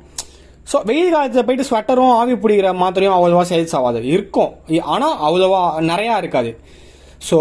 ஸோ 0.70 0.78
வெயில் 0.88 1.12
காலத்தில் 1.14 1.46
போயிட்டு 1.46 1.68
ஸ்வெட்டரும் 1.68 2.14
ஆவி 2.20 2.34
பிடிக்கிற 2.42 2.68
மாத்திரையும் 2.82 3.16
அவ்வளோவா 3.18 3.44
சேல்ஸ் 3.52 3.76
ஆகாது. 3.78 4.00
இருக்கும். 4.16 4.50
ஆனால் 4.94 5.14
அவ்வளோவா 5.26 5.60
நிறையா 5.92 6.16
இருக்காது. 6.22 6.50
ஸோ 7.28 7.38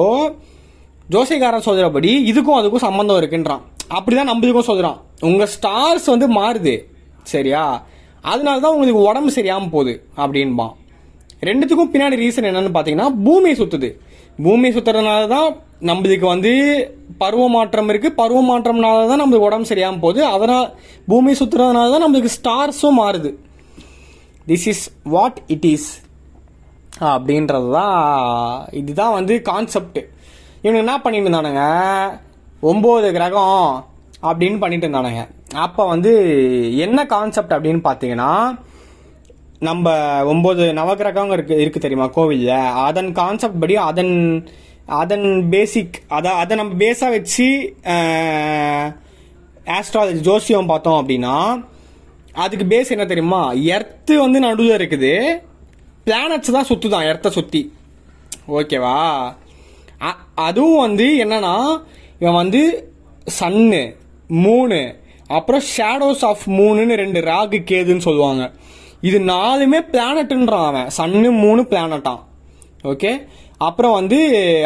ஜோசிகாரன் 1.13 1.67
சொல்கிறபடி 1.67 2.11
இதுக்கும் 2.31 2.59
அதுக்கும் 2.59 2.85
சம்மந்தம் 2.87 3.19
இருக்குன்றான். 3.21 3.63
அப்படிதான் 3.97 4.31
நம்மளுக்கும் 4.31 4.69
சொல்கிறான் 4.71 4.97
உங்கள் 5.29 5.51
ஸ்டார்ஸ் 5.55 6.07
வந்து 6.13 6.27
மாறுது. 6.39 6.75
சரியா? 7.33 7.63
அதனால 8.31 8.61
தான் 8.63 8.73
உங்களுக்கு 8.75 9.07
உடம்பு 9.09 9.31
சரியாமல் 9.37 9.73
போகுது 9.75 9.93
அப்படின்பான். 10.23 10.73
ரெண்டுத்துக்கும் 11.49 11.91
பின்னாடி 11.93 12.15
ரீசன் 12.23 12.47
என்னன்னு 12.49 12.73
பார்த்தீங்கன்னா 12.73 13.09
பூமி 13.27 13.51
சுற்றுது 13.59 13.89
பூமி 14.45 14.67
சுற்றுறதுனால 14.75 15.21
தான் 15.35 15.49
நம்மளுக்கு 15.89 16.25
வந்து 16.33 16.51
பருவ 17.21 17.43
மாற்றம் 17.55 17.89
இருக்குது 17.91 18.17
பருவ 18.19 18.39
மாற்றம்னால 18.49 19.07
தான் 19.11 19.21
நம்மளுக்கு 19.21 19.47
உடம்பு 19.49 19.69
சரியாமல் 19.71 20.03
போகுது. 20.03 20.21
அதனால் 20.35 20.67
பூமி 21.11 21.31
சுற்றுறதுனால 21.39 21.91
தான் 21.93 22.03
நம்மளுக்கு 22.05 22.35
ஸ்டார்ஸும் 22.37 22.99
மாறுது. 23.01 23.31
This 24.49 24.67
is 24.73 24.85
what 25.15 25.39
it 25.55 25.67
is 25.73 25.89
அப்படின்றது 27.13 27.69
தான் 27.79 27.99
இதுதான் 28.79 29.15
வந்து 29.17 29.35
கான்செப்ட் 29.49 29.99
இவனுக்கு 30.63 30.83
என்ன 30.85 30.95
பண்ணிட்டு 31.03 31.27
இருந்தானுங்க? 31.27 31.63
ஒம்பது 32.71 33.07
கிரகம் 33.17 33.69
அப்படின்னு 34.29 34.57
பண்ணிட்டு 34.63 34.85
இருந்தானுங்க. 34.87 35.21
அப்போ 35.53 35.87
வந்து 35.87 36.11
என்ன 36.77 37.05
கான்செப்ட் 37.05 37.53
அப்படின்னு 37.53 37.81
பார்த்தீங்கன்னா 37.83 38.59
நம்ம 39.59 39.93
ஒம்பது 40.23 40.63
நவகிரகம் 40.77 41.31
இருக்கு 41.31 41.59
இருக்கு 41.59 41.79
தெரியுமா 41.79 42.07
கோவிலில்? 42.07 42.49
அதன் 42.73 43.11
கான்செப்ட் 43.11 43.59
படி 43.59 43.75
அதன் 43.75 44.47
அதன் 44.85 45.49
பேசிக் 45.49 46.01
அதை 46.07 46.31
அதை 46.31 46.57
நம்ம 46.57 46.73
பேஸாக 46.85 47.09
வச்சு 47.09 47.75
ஆஸ்ட்ராலஜி 49.65 50.21
ஜோசியம் 50.29 50.65
பார்த்தோம் 50.65 51.07
அப்படின்னா 51.07 51.65
அதுக்கு 52.33 52.65
பேஸ் 52.65 52.89
என்ன 52.89 53.05
தெரியுமா? 53.05 53.53
எர்த்து 53.53 54.15
வந்து 54.15 54.39
நடுவில் 54.39 54.77
இருக்குது. 54.77 55.13
பிளானட்ஸ் 56.05 56.51
தான் 56.51 56.69
சுற்றுதான் 56.69 57.07
எர்த்தை 57.11 57.27
சுற்றி 57.27 57.73
ஓகேவா 58.47 58.97
அதுவும் 60.35 60.79
வந்து 60.79 61.25
என்னன்னா 61.25 61.81
இவன் 62.19 62.33
வந்து 62.33 62.93
சன்னு 63.39 63.95
மூணு 64.27 64.99
அப்புறம் 65.37 65.63
ஷேடோஸ் 65.75 66.23
ஆஃப் 66.29 66.43
மூணுன்னு 66.59 66.95
ரெண்டு 67.03 67.19
ராகு 67.31 67.57
கேதுன்னு 67.71 68.05
சொல்லுவாங்க. 68.07 68.43
இது 69.09 69.17
நாலுமே 69.33 69.79
பிளானட்டுன்றான் 69.93 70.67
அவன். 70.71 70.89
சன்னு 70.97 71.29
மூணு 71.43 71.61
பிளானட்டான் 71.71 72.21
ஓகே 72.91 73.11
அப்புறம் 73.67 73.97
வந்து 73.99 74.19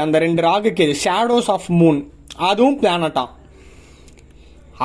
அந்த 0.04 0.18
ரெண்டு 0.26 0.42
Rahu 0.48 0.70
Ketu 0.80 0.94
shadows 1.06 1.50
of 1.56 1.70
moon 1.80 2.00
அதுவும் 2.50 2.80
பிளானட்டான் 2.82 3.32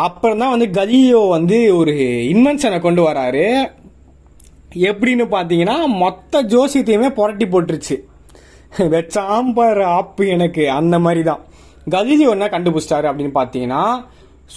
அப்புறம் 0.05 0.41
தான் 0.43 0.53
வந்து 0.55 0.67
கலியோ 0.79 1.21
வந்து 1.29 1.57
ஒரு 1.77 1.93
இன்வென்ஷனை 2.33 2.79
கொண்டு 2.81 3.03
வராரு. 3.09 3.45
எப்படின்னு 4.91 5.25
பார்த்தீங்கன்னா 5.35 5.77
மொத்த 6.03 6.43
ஜோசியத்தையுமே 6.53 7.09
புரட்டி 7.19 7.47
போட்டுருச்சு. 7.47 7.97
வெச்சாம்பர் 8.95 9.81
ஆப்பு 9.99 10.25
எனக்கு. 10.35 10.65
அந்த 10.79 10.99
மாதிரி 11.07 11.23
தான் 11.31 11.43
கலீலியோ 11.95 12.31
என்ன 12.37 12.49
கண்டுபிடிச்சிட்டாரு 12.55 13.09
அப்படின்னு 13.11 13.35
பார்த்தீங்கன்னா 13.41 13.85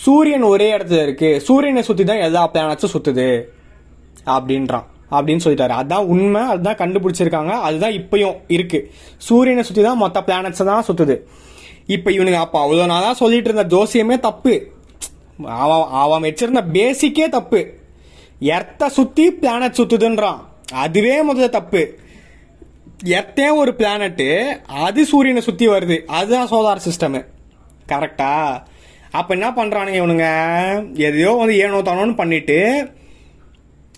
சூரியன் 0.02 0.46
ஒரே 0.54 0.68
இடத்துல 0.76 1.02
இருக்கு. 1.08 1.30
சூரியனை 1.48 1.82
சுற்றி 1.90 2.04
தான் 2.04 2.24
எல்லா 2.28 2.42
பிளானட்ஸும் 2.54 2.94
சுற்றுது 2.96 3.28
அப்படின்றான். 4.36 4.88
அப்படின்னு 5.16 5.44
சொல்லிட்டாரு. 5.46 5.74
அதுதான் 5.80 6.10
உண்மை 6.14 6.42
அதுதான் 6.52 6.80
கண்டுபிடிச்சிருக்காங்க. 6.82 7.54
அதுதான் 7.68 7.96
இப்பயும் 8.00 8.38
இருக்கு. 8.56 8.80
சூரியனை 9.28 9.64
சுற்றி 9.68 9.84
தான் 9.88 10.02
மொத்த 10.04 10.22
பிளானட்ஸை 10.28 10.66
தான் 10.72 10.88
சுற்றுது 10.90 11.18
இப்போ 11.96 12.10
இவனுங்க 12.12 12.40
அப்போ 12.46 12.58
அவ்வளோ 12.66 12.86
நாளாக 12.94 13.16
சொல்லிட்டு 13.22 13.50
இருந்த 13.50 13.66
ஜோசியமே 13.76 14.18
தப்பு. 14.28 14.54
அவன் 15.64 15.86
அவன் 16.04 16.26
வச்சிருந்த 16.26 16.62
பேசிக்கே 16.78 17.28
தப்பு. 17.38 17.62
எர்த்தை 18.56 18.88
சுற்றி 18.98 19.26
பிளானட் 19.42 19.78
சுற்றுதுன்றான் 19.80 20.40
அதுவே 20.84 21.16
முதல்ல 21.30 21.50
தப்பு. 21.58 21.82
எர்த்தே 23.18 23.48
ஒரு 23.62 23.72
பிளானட்டு 23.80 24.28
அது 24.86 25.02
சூரியனை 25.12 25.42
சுற்றி 25.48 25.66
வருது. 25.68 25.98
அதுதான் 26.18 26.50
சோலார் 26.52 26.86
சிஸ்டமு 26.88 27.22
கரெக்டா 27.92 28.32
அப்போ 29.14 29.34
என்ன 29.34 29.48
பண்ணுறானுங்க 29.52 30.00
இவனுங்க? 30.02 30.28
எதையோ 30.94 31.32
வந்து 31.32 31.58
ஏனோ 31.58 31.82
தானோன்னு 31.82 32.16
பண்ணிட்டு 32.16 32.58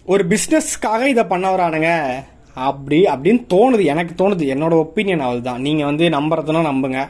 ஒரு 0.06 0.24
பிஸ்னஸ்க்காக 0.28 1.06
இதை 1.06 1.24
பண்ண 1.24 1.56
வரானுங்க. 1.56 1.90
அப்படி 2.54 3.04
அப்படின்னு 3.04 3.46
தோணுது. 3.54 3.84
எனக்கு 3.84 4.14
தோணுது. 4.22 4.44
என்னோட 4.54 4.74
ஒப்பீனியன் 4.84 5.20
அதுதான். 5.20 5.62
நீங்கள் 5.62 5.86
வந்து 5.86 6.10
நம்புறதுனா 6.10 6.62
நம்புங்க. 6.72 7.10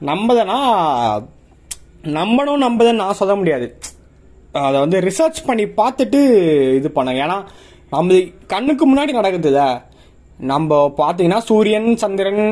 நம்பதனா 0.00 0.58
நம்பணும் 2.02 2.64
நம்புதுன்னு 2.66 3.02
நான் 3.02 3.20
சொல்ல 3.20 3.34
முடியாது. 3.34 3.78
அதை 4.52 4.80
வந்து 4.80 5.00
ரிசர்ச் 5.00 5.46
பண்ணி 5.46 5.64
பார்த்துட்டு 5.64 6.20
இது 6.74 6.90
பண்ணுங்க. 6.90 7.26
ஏன்னா 7.26 7.38
நம்ம 7.90 8.18
கண்ணுக்கு 8.46 8.84
முன்னாடி 8.94 9.08
நடக்குதுல்ல 9.08 9.62
நம்ம 10.38 10.78
பார்த்தீங்கன்னா 10.98 11.38
சூரியன் 11.48 11.96
சந்திரன் 11.96 12.42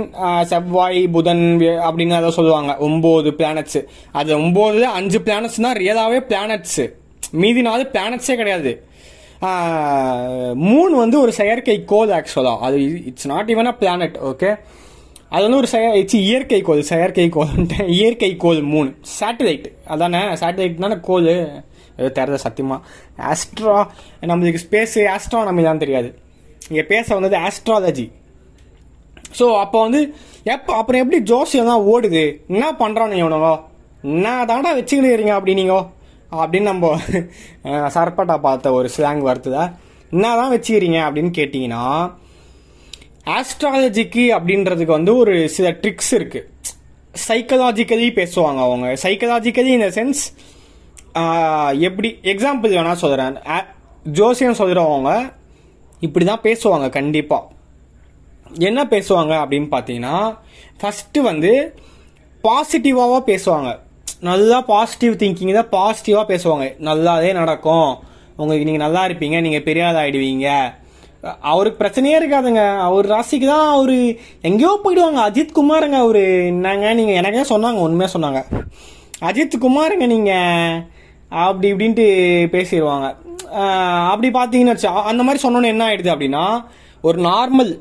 செவ்வாய் 0.50 1.08
புதன் 1.14 1.42
அப்படின்னு 1.86 2.14
அதை 2.18 2.30
சொல்லுவாங்க. 2.30 2.72
ஒம்பது 2.86 3.30
பிளானட்ஸ் 3.40 3.80
அது 4.12 4.30
ஒம்பது 4.38 4.80
அஞ்சு 4.98 5.18
பிளானட்ஸ் 5.18 5.64
தான் 5.66 5.76
ரியலாகவே 5.76 6.20
பிளானட்ஸ் 6.30 6.82
மீதி 7.30 7.62
நாலு 7.62 7.90
பிளானட்ஸே 7.92 8.36
கிடையாது. 8.40 8.72
மூணு 10.54 10.94
வந்து 10.96 11.20
ஒரு 11.20 11.32
செயற்கை 11.32 11.84
கோல் 11.84 12.14
ஆக்சுவலாக 12.18 12.64
அது 12.68 12.78
it's 13.10 13.30
not 13.32 13.50
even 13.54 13.70
a 13.72 13.76
planet 13.82 14.16
okay 14.30 14.50
அது 15.34 15.42
வந்து 15.44 15.56
ஒரு 15.56 15.66
செய 15.66 15.86
இட்ஸ் 16.00 16.18
இயற்கை 16.24 16.60
கோள் 16.60 16.82
செயற்கை 16.82 17.28
கோல்ன்ட்டு 17.36 17.86
இயற்கை 17.98 18.36
கோள் 18.36 18.60
மூணு. 18.74 18.90
சேட்டலைட் 19.20 19.66
அதானே? 19.86 20.20
தானே 20.36 20.96
கோல் 21.02 21.26
ஏதோ 21.96 22.08
தெரியாத 22.18 22.36
சத்தியமாக 22.36 22.80
ஆஸ்ட்ரா 23.30 23.78
நம்மளுக்கு 24.30 24.62
ஸ்பேஸ் 24.66 24.94
நம்ம 25.32 25.62
தான் 25.62 25.78
தெரியாது. 25.78 26.10
இங்கே 26.68 26.83
பேச 26.83 27.14
வந்தது 27.14 27.37
ஆஸ்ட்ராலஜி 27.37 28.11
ஸோ 29.38 29.59
அப்போ 29.59 29.80
வந்து 29.80 30.14
எப்போ 30.44 30.75
அப்புறம் 30.75 31.00
எப்படி 31.00 31.23
ஜோசியம் 31.23 31.66
தான் 31.66 31.80
ஓடுது? 31.80 32.38
என்ன 32.49 32.73
பண்ணுறானு 32.73 33.12
இவனுங்க? 33.14 33.61
என்ன 34.02 34.44
தாண்டா 34.44 34.75
வச்சுக்கிட்டு 34.75 35.33
அப்படின்னீங்க 35.33 35.87
அப்படின்னு 36.33 36.62
நம்ம 36.62 36.99
சர்பட்டா 37.64 38.38
பார்த்த 38.38 38.73
ஒரு 38.73 38.90
ஸ்லாங் 38.97 39.23
வருதுதா 39.25 39.73
என்ன 40.11 40.37
தான் 40.37 40.59
வச்சுக்கிறீங்க 40.59 40.99
அப்படின்னு 41.00 41.30
கேட்டிங்கன்னா 41.37 42.12
ஆஸ்ட்ராலஜிக்கு 43.26 44.37
அப்படின்றதுக்கு 44.37 44.90
வந்து 44.90 45.16
ஒரு 45.16 45.49
சில 45.49 45.71
ட்ரிக்ஸ் 45.71 46.12
இருக்குது 46.12 46.49
சைக்கலாஜிக்கலி 47.28 48.09
பேசுவாங்க 48.12 48.59
அவங்க. 48.59 48.92
சைக்கலாஜிக்கலி 49.02 49.66
இந்த 49.66 49.88
சென்ஸ் 49.88 50.23
எப்படி 51.80 52.18
எக்ஸாம்பிள் 52.23 52.71
வேணால் 52.71 52.92
சொல்கிறேன் 52.92 53.37
ஜோசியம் 54.02 54.54
சொல்கிறவங்க 54.54 55.33
இப்படி 56.00 56.24
தான் 56.24 56.44
பேசுவாங்க 56.48 56.88
கண்டிப்பாக 56.98 57.42
என்ன 58.68 58.80
பேசுவாங்க 58.84 59.32
அப்படின்னு 59.42 59.68
பார்த்தீங்கன்னா 59.74 60.16
ஃபஸ்ட்டு 60.80 61.20
வந்து 61.20 61.52
பாசிட்டிவாக 62.44 63.20
பேசுவாங்க. 63.30 63.70
நல்லா 64.28 64.58
பாசிட்டிவ் 64.60 65.14
திங்கிங் 65.20 65.58
தான் 65.58 65.70
பாசிட்டிவாக 65.74 66.26
பேசுவாங்க. 66.32 66.66
நல்லாவே 66.88 67.30
நடக்கும். 67.32 67.90
உங்களுக்கு 68.36 68.66
நீங்கள் 68.68 68.84
நல்லா 68.86 69.02
இருப்பீங்க 69.08 69.40
நீங்கள் 69.46 69.64
பெரிய 69.68 69.84
ஆகிடுவீங்க 70.00 70.48
அவருக்கு 71.50 71.80
பிரச்சனையே 71.82 72.16
இருக்காதுங்க. 72.20 72.62
அவர் 72.86 73.06
ராசிக்கு 73.14 73.46
தான் 73.46 73.68
அவர் 73.74 73.94
எங்கேயோ 74.48 74.72
போயிடுவாங்க. 74.84 75.20
அஜித் 75.28 75.56
குமாருங்க 75.58 75.98
அவர். 76.04 76.24
என்னங்க 76.50 76.94
நீங்கள் 76.94 77.18
எனக்கே 77.20 77.44
சொன்னாங்க 77.52 77.80
உண்மையாக 77.86 78.14
சொன்னாங்க. 78.14 78.42
அஜித் 79.28 79.62
குமாருங்க 79.64 80.06
நீங்கள் 80.06 80.80
அப்படி 81.42 81.68
இப்படின்ட்டு 81.72 82.06
பேசிடுவாங்க 82.54 83.06
அப்படி 84.12 84.28
பார்த்தீங்கன்னு 84.38 84.74
வச்சா 84.74 84.92
அந்த 85.10 85.22
மாதிரி 85.22 85.42
சொன்னோன்னே 85.44 85.72
என்ன 85.74 85.86
ஆயிடுது 85.88 86.14
அப்படின்னா 86.14 86.44
ஒரு 87.08 87.18
நார்மல் 87.30 87.72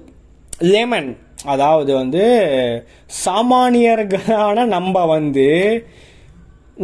லெமன் 0.73 1.09
அதாவது 1.53 1.91
வந்து 2.01 2.23
சாமானியர்களான 3.25 4.65
நம்ம 4.75 5.05
வந்து 5.15 5.47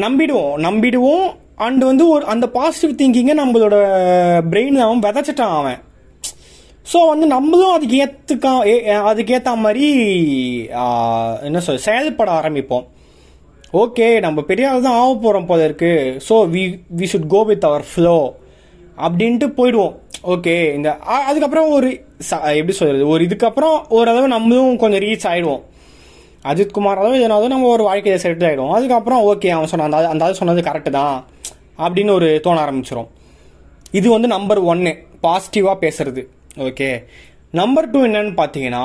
நம்பிடுவோம். 0.05 0.55
நம்பிடுவோம். 0.67 1.27
அண்டு 1.65 1.83
வந்து 1.89 2.05
ஒரு 2.15 2.23
அந்த 2.33 2.45
பாசிட்டிவ் 2.57 2.97
திங்கிங்கை 2.99 3.35
நம்மளோட 3.41 3.77
பிரெயினில் 4.51 4.85
அவன் 4.88 5.03
விதைச்சிட்டான் 5.05 5.55
அவன். 5.59 5.79
ஸோ 6.91 6.99
வந்து 7.11 7.25
நம்மளும் 7.35 7.73
அதுக்கு 7.75 7.95
ஏற்றுக்கா 8.03 8.51
அதுக்கேற்ற 9.09 9.53
மாதிரி 9.65 9.88
என்ன 11.47 11.59
சொல் 11.65 11.85
செயல்பட 11.88 12.29
ஆரம்பிப்போம். 12.39 12.85
ஓகே 13.77 14.05
நம்ம 14.25 14.39
பெரியாள் 14.49 14.85
தான் 14.85 14.95
ஆக 14.99 15.09
போகிறோம் 15.23 15.47
போல 15.49 15.65
இருக்கு. 15.67 15.91
So 16.27 16.35
we 16.53 16.61
we 16.99 17.07
should 17.09 17.27
go 17.33 17.39
with 17.49 17.65
our 17.67 17.83
flow 17.89 18.15
அப்படின்ட்டு 19.05 19.47
போயிடுவோம். 19.57 19.93
ஓகே 20.33 20.55
இந்த 20.77 20.89
அதுக்கப்புறம் 21.27 21.67
ஒரு 21.75 21.89
எப்படி 22.59 22.73
சொல்கிறது 22.79 23.03
ஒரு 23.13 23.21
இதுக்கப்புறம் 23.27 23.75
ஓரளவு 23.97 24.31
நம்மளும் 24.33 24.79
கொஞ்சம் 24.83 25.03
ரீச் 25.05 25.27
ஆகிடுவோம் 25.31 25.61
அஜித் 26.51 26.73
குமார் 26.77 27.01
அளவு 27.01 27.19
எதனாவது 27.19 27.51
நம்ம 27.53 27.69
ஒரு 27.75 27.83
வாழ்க்கையை 27.89 28.17
செட்டில் 28.23 28.47
ஆகிடுவோம் 28.49 28.73
அதுக்கப்புறம் 28.77 29.21
ஓகே 29.33 29.51
அவன் 29.57 29.71
சொன்ன 29.73 29.88
அந்த 29.89 29.99
அந்த 30.13 30.25
ஆள் 30.27 30.39
சொன்னது 30.41 30.63
கரெக்டு 30.69 30.93
தான் 30.97 31.15
அப்படின்னு 31.85 32.11
ஒரு 32.17 32.29
தோண 32.47 32.59
ஆரம்பிச்சிடும் 32.65 33.09
இது 33.99 34.07
வந்து 34.15 34.29
நம்பர் 34.35 34.61
ஒன்று 34.71 34.93
பாசிட்டிவாக 35.27 35.77
பேசுறது. 35.85 36.23
ஓகே 36.67 36.89
நம்பர் 37.61 37.91
டூ 37.93 38.01
என்னன்னு 38.09 38.35
பார்த்தீங்கன்னா 38.41 38.83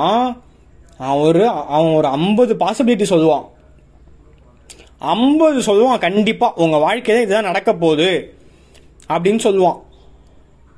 அவன் 1.00 1.24
ஒரு 1.30 1.42
அவன் 1.76 1.96
ஒரு 1.98 2.08
ஐம்பது 2.18 2.52
பாசிபிலிட்டி 2.62 3.06
சொல்லுவான். 3.14 3.44
ஐம்பது 5.04 5.58
சொல்லுவான் 5.58 5.98
கண்டிப்பாக 5.98 6.62
உங்கள் 6.62 6.80
வாழ்க்கையில் 6.80 7.24
இதுதான் 7.24 7.44
நடக்க 7.44 7.74
போகுது 7.74 8.34
அப்படின்னு 9.08 9.38
சொல்லுவான். 9.38 9.82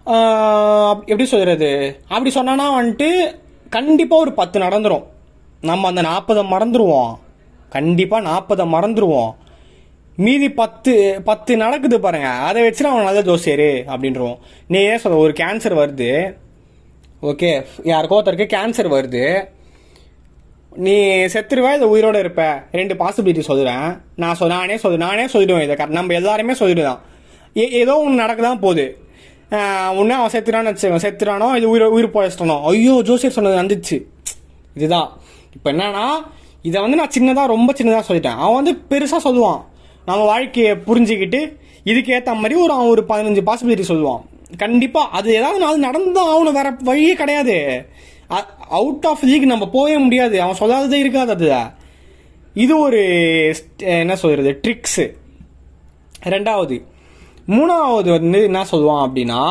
அப்- 0.07 1.01
எப்படி 1.01 1.27
சொல்கிறது 1.27 2.01
அப்படி 2.09 2.41
சொன்னானா 2.41 2.83
வந்துட்டு 2.83 3.39
கண்டிப்பாக 3.71 4.23
ஒரு 4.23 4.33
பத்து 4.33 4.61
நடந்துடும் 4.61 5.05
நம்ம 5.61 5.87
அந்த 5.87 6.03
நாற்பதை 6.03 6.45
மறந்துடுவோம் 6.45 7.15
கண்டிப்பாக 7.69 8.29
நாற்பதை 8.29 8.73
மறந்துடுவோம் 8.73 9.35
மீதி 10.17 10.51
பத்து 10.51 11.21
பத்து 11.25 11.57
நடக்குது 11.57 12.01
பாருங்க. 12.01 12.29
அதை 12.29 12.63
வச்சுட்டு 12.63 12.83
அவன் 12.83 13.03
நல்ல 13.03 13.23
ஜோசியரு 13.23 13.83
அப்படின்றோம் 13.87 14.39
நீ 14.69 14.79
ஏன் 14.79 14.99
சொல்ல 14.99 15.19
ஒரு 15.19 15.33
கேன்சர் 15.33 15.79
வருது. 15.79 16.37
ஓகே 17.23 17.65
யாருக்கோ 17.83 18.23
ஒருத்தருக்கு 18.23 18.57
கேன்சர் 18.57 18.89
வருது. 18.89 19.49
நீ 20.85 20.95
செத்துருவ 21.35 21.69
இல்லை 21.75 21.87
உயிரோட 21.95 22.17
இருப்ப. 22.23 22.43
ரெண்டு 22.79 22.95
பாசிபிலிட்டி 23.03 23.43
சொல்லுறேன் 23.49 23.89
நான் 24.23 24.37
சொல் 24.39 24.55
நானே 24.55 24.77
சொல்லு 24.83 24.99
நானே 25.05 25.25
சொல்லிடுவேன் 25.35 25.65
இதை. 25.67 25.75
கரெக்ட் 25.79 25.99
நம்ம 25.99 26.15
எல்லாருமே 26.21 26.55
சொல்லிடுதான். 26.61 27.01
ஏ 27.61 27.65
ஏதோ 27.81 27.95
ஒன்று 28.05 28.23
நடக்க 28.23 28.41
தான் 28.43 28.63
போகுது 28.65 28.85
ஒன்று 29.99 30.15
அவன் 30.19 30.33
செத்துறான்னு 30.35 30.71
வச்சுக்கோ 30.73 31.01
செத்துறானோ 31.05 31.49
இது 31.59 31.67
உயிர் 31.73 31.85
உயிர் 31.97 32.15
போயிச்சிட்டனோ 32.17 32.57
ஐயோ 32.71 32.95
ஜோசியர் 33.09 33.37
சொன்னது 33.37 33.61
வந்துச்சு. 33.63 33.97
இதுதான். 34.79 35.11
இப்போ 35.57 35.69
என்னன்னா 35.73 36.07
இதை 36.69 36.79
வந்து 36.85 36.99
நான் 37.01 37.15
சின்னதாக 37.17 37.53
ரொம்ப 37.55 37.73
சின்னதாக 37.79 38.05
சொல்லிட்டேன். 38.09 38.39
அவன் 38.45 38.59
வந்து 38.61 38.75
பெருசாக 38.91 39.21
சொல்லுவான். 39.29 39.61
நம்ம 40.09 40.23
வாழ்க்கையை 40.33 40.73
புரிஞ்சுக்கிட்டு 40.89 41.41
இதுக்கு 41.91 42.13
ஏற்ற 42.17 42.35
மாதிரி 42.43 42.57
ஒரு 42.65 42.73
அவன் 42.77 42.93
ஒரு 42.95 43.05
பதினஞ்சு 43.11 43.43
பாசிபிலிட்டி 43.49 43.87
சொல்லுவான். 43.93 44.23
கண்டிப்பாக 44.63 45.15
அது 45.19 45.29
ஏதாவது 45.39 45.61
நாள் 45.65 45.85
நடந்துதான் 45.87 46.33
அவனு 46.35 46.53
வேற 46.59 46.69
வழியே 46.89 47.15
கிடையாது. 47.23 47.57
அவுட் 48.69 49.07
ஆஃப் 49.07 49.23
லீக் 49.23 49.53
நம்ம 49.53 49.69
போகவே 49.69 49.99
முடியாது. 49.99 50.37
அவன் 50.43 50.61
சொல்லாததே 50.61 50.93
இருக்காது 50.93 51.33
அது. 51.33 51.51
இது 52.55 52.79
ஒரு 52.79 53.01
என்ன 53.79 54.17
சொல்கிறது 54.17 54.61
ட்ரிக்ஸு 54.63 55.07
ரெண்டாவது 56.25 56.77
மூணாவது 57.49 58.11
வந்து 58.11 58.43
என்ன 58.43 58.63
சொல்லுவான் 58.71 59.05
அப்படின்னா 59.07 59.43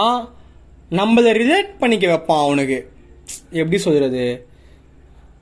நம்மளை 0.90 1.32
ரிலேட் 1.42 1.78
பண்ணிக்க 1.80 2.08
வைப்பான் 2.08 2.44
அவனுக்கு. 2.46 2.80
எப்படி 3.50 3.78
சொல்கிறது 3.78 4.48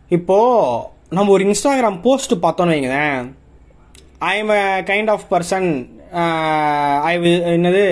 இப்போது 0.09 0.87
நம்ம 1.09 1.31
ஒரு 1.31 1.45
இன்ஸ்டாகிராம் 1.45 2.01
போஸ்ட் 2.01 2.33
பார்த்தோன்னு 2.33 2.73
வைங்களேன். 2.75 3.31
I 4.19 4.37
am 4.37 4.49
a 4.49 4.81
kind 4.81 5.09
of 5.09 5.25
person 5.31 5.69
I 7.01 7.17
will 7.17 7.41
என்னது 7.41 7.85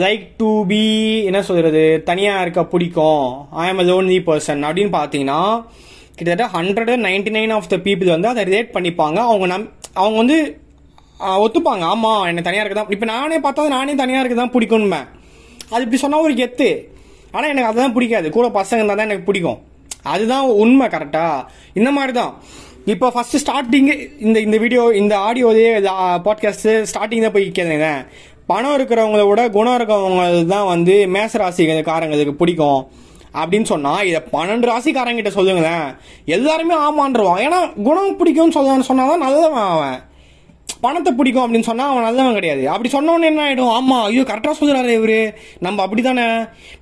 லைக் 0.00 0.22
டு 0.40 0.50
பி 0.68 0.82
என்ன 1.28 1.40
சொல்கிறது 1.46 1.82
தனியாக 2.08 2.42
இருக்க 2.44 2.60
பிடிக்கும். 2.72 3.24
I 3.62 3.64
am 3.70 3.80
a 3.82 3.84
lonely 3.88 4.18
person 4.28 4.62
அப்படின்னு 4.66 4.92
பார்த்தீங்கன்னா 4.98 5.40
கிட்டத்தட்ட 6.16 6.46
hundred 6.54 6.92
and 6.94 7.06
ninety 7.08 7.32
nine 7.36 7.52
of 7.56 7.68
the 7.72 7.76
people 7.86 8.12
வந்து 8.14 8.30
அதை 8.30 8.42
ரிலேட் 8.48 8.70
பண்ணிப்பாங்க. 8.76 9.18
அவங்க 9.30 9.46
நம் 9.52 9.66
அவங்க 10.00 10.16
வந்து 10.22 10.38
ஒத்துப்பாங்க. 11.44 11.84
ஆமாம் 11.94 12.24
என்னை 12.30 12.44
தனியாக 12.48 12.64
இருக்க 12.64 12.78
தான் 12.80 12.94
இப்போ 12.96 13.08
நானே 13.14 13.38
பார்த்தா 13.44 13.68
நானே 13.76 13.94
தனியாக 14.02 14.22
இருக்க 14.22 14.38
தான் 14.40 14.54
பிடிக்கும்னு 14.56 15.02
அது 15.72 15.84
இப்படி 15.84 16.00
சொன்னால் 16.04 16.24
ஒரு 16.26 16.34
கெத்து. 16.40 16.70
ஆனால் 17.34 17.50
எனக்கு 17.52 17.70
அதுதான் 17.70 17.94
பிடிக்காது. 17.98 18.26
கூட 18.38 18.46
பசங்க 18.58 18.80
இருந்தால் 18.80 19.00
தான் 19.00 19.10
எனக்கு 19.10 19.28
பிடிக்கும். 19.28 19.60
அதுதான் 20.14 20.46
உண்மை 20.62 20.86
கரெக்டாக 20.94 21.46
இந்த 21.80 21.90
மாதிரி 21.96 22.12
தான் 22.20 22.32
இப்போ 22.92 23.08
ஃபஸ்ட்டு 23.14 23.40
ஸ்டார்டிங்கு 23.42 23.94
இந்த 24.26 24.38
இந்த 24.46 24.56
வீடியோ 24.62 24.84
இந்த 25.00 25.14
ஆடியோதே 25.26 25.66
பாட்காஸ்ட்டு 26.26 26.72
ஸ்டார்டிங் 26.90 27.24
தான் 27.26 27.34
போய் 27.36 27.46
கேளுங்க 27.58 27.88
பணம் 28.50 28.74
இருக்கிறவங்கள 28.78 29.22
விட 29.28 29.42
குணம் 29.56 29.76
இருக்கிறவங்க 29.78 30.22
தான் 30.54 30.68
வந்து 30.74 30.94
மேச 31.16 31.38
ராசிக்காரங்களுக்கு 31.42 32.40
பிடிக்கும் 32.40 32.82
அப்படின்னு 33.40 33.68
சொன்னால் 33.72 34.06
இதை 34.08 34.20
பன்னெண்டு 34.32 34.66
ராசிக்காரங்கிட்ட 34.70 35.30
சொல்லுங்களேன். 35.36 35.84
எல்லாருமே 36.36 36.74
ஆமான்றுவான். 36.86 37.42
ஏன்னா 37.44 37.60
குணம் 37.88 38.16
பிடிக்கும்னு 38.20 38.56
சொல்ல 38.56 38.88
சொன்னாதான் 38.88 39.24
நல்லவன் 39.26 39.68
அவன். 39.74 40.00
பணத்தை 40.84 41.10
பிடிக்கும் 41.18 41.44
அப்படின்னு 41.44 41.68
சொன்னால் 41.68 41.90
அவன் 41.92 42.06
நல்லவன் 42.08 42.36
கிடையாது. 42.38 42.62
அப்படி 42.72 42.88
சொன்னவொன்னே 42.94 43.28
என்ன 43.32 43.42
ஆகிடும் 43.46 43.72
ஆமாம் 43.76 44.04
ஐயோ 44.06 44.22
கரெக்டாக 44.30 44.54
சொல்கிறாரு 44.60 44.90
இவர். 44.98 45.18
நம்ம 45.66 45.82
அப்படி 45.84 46.02
தானே 46.02 46.24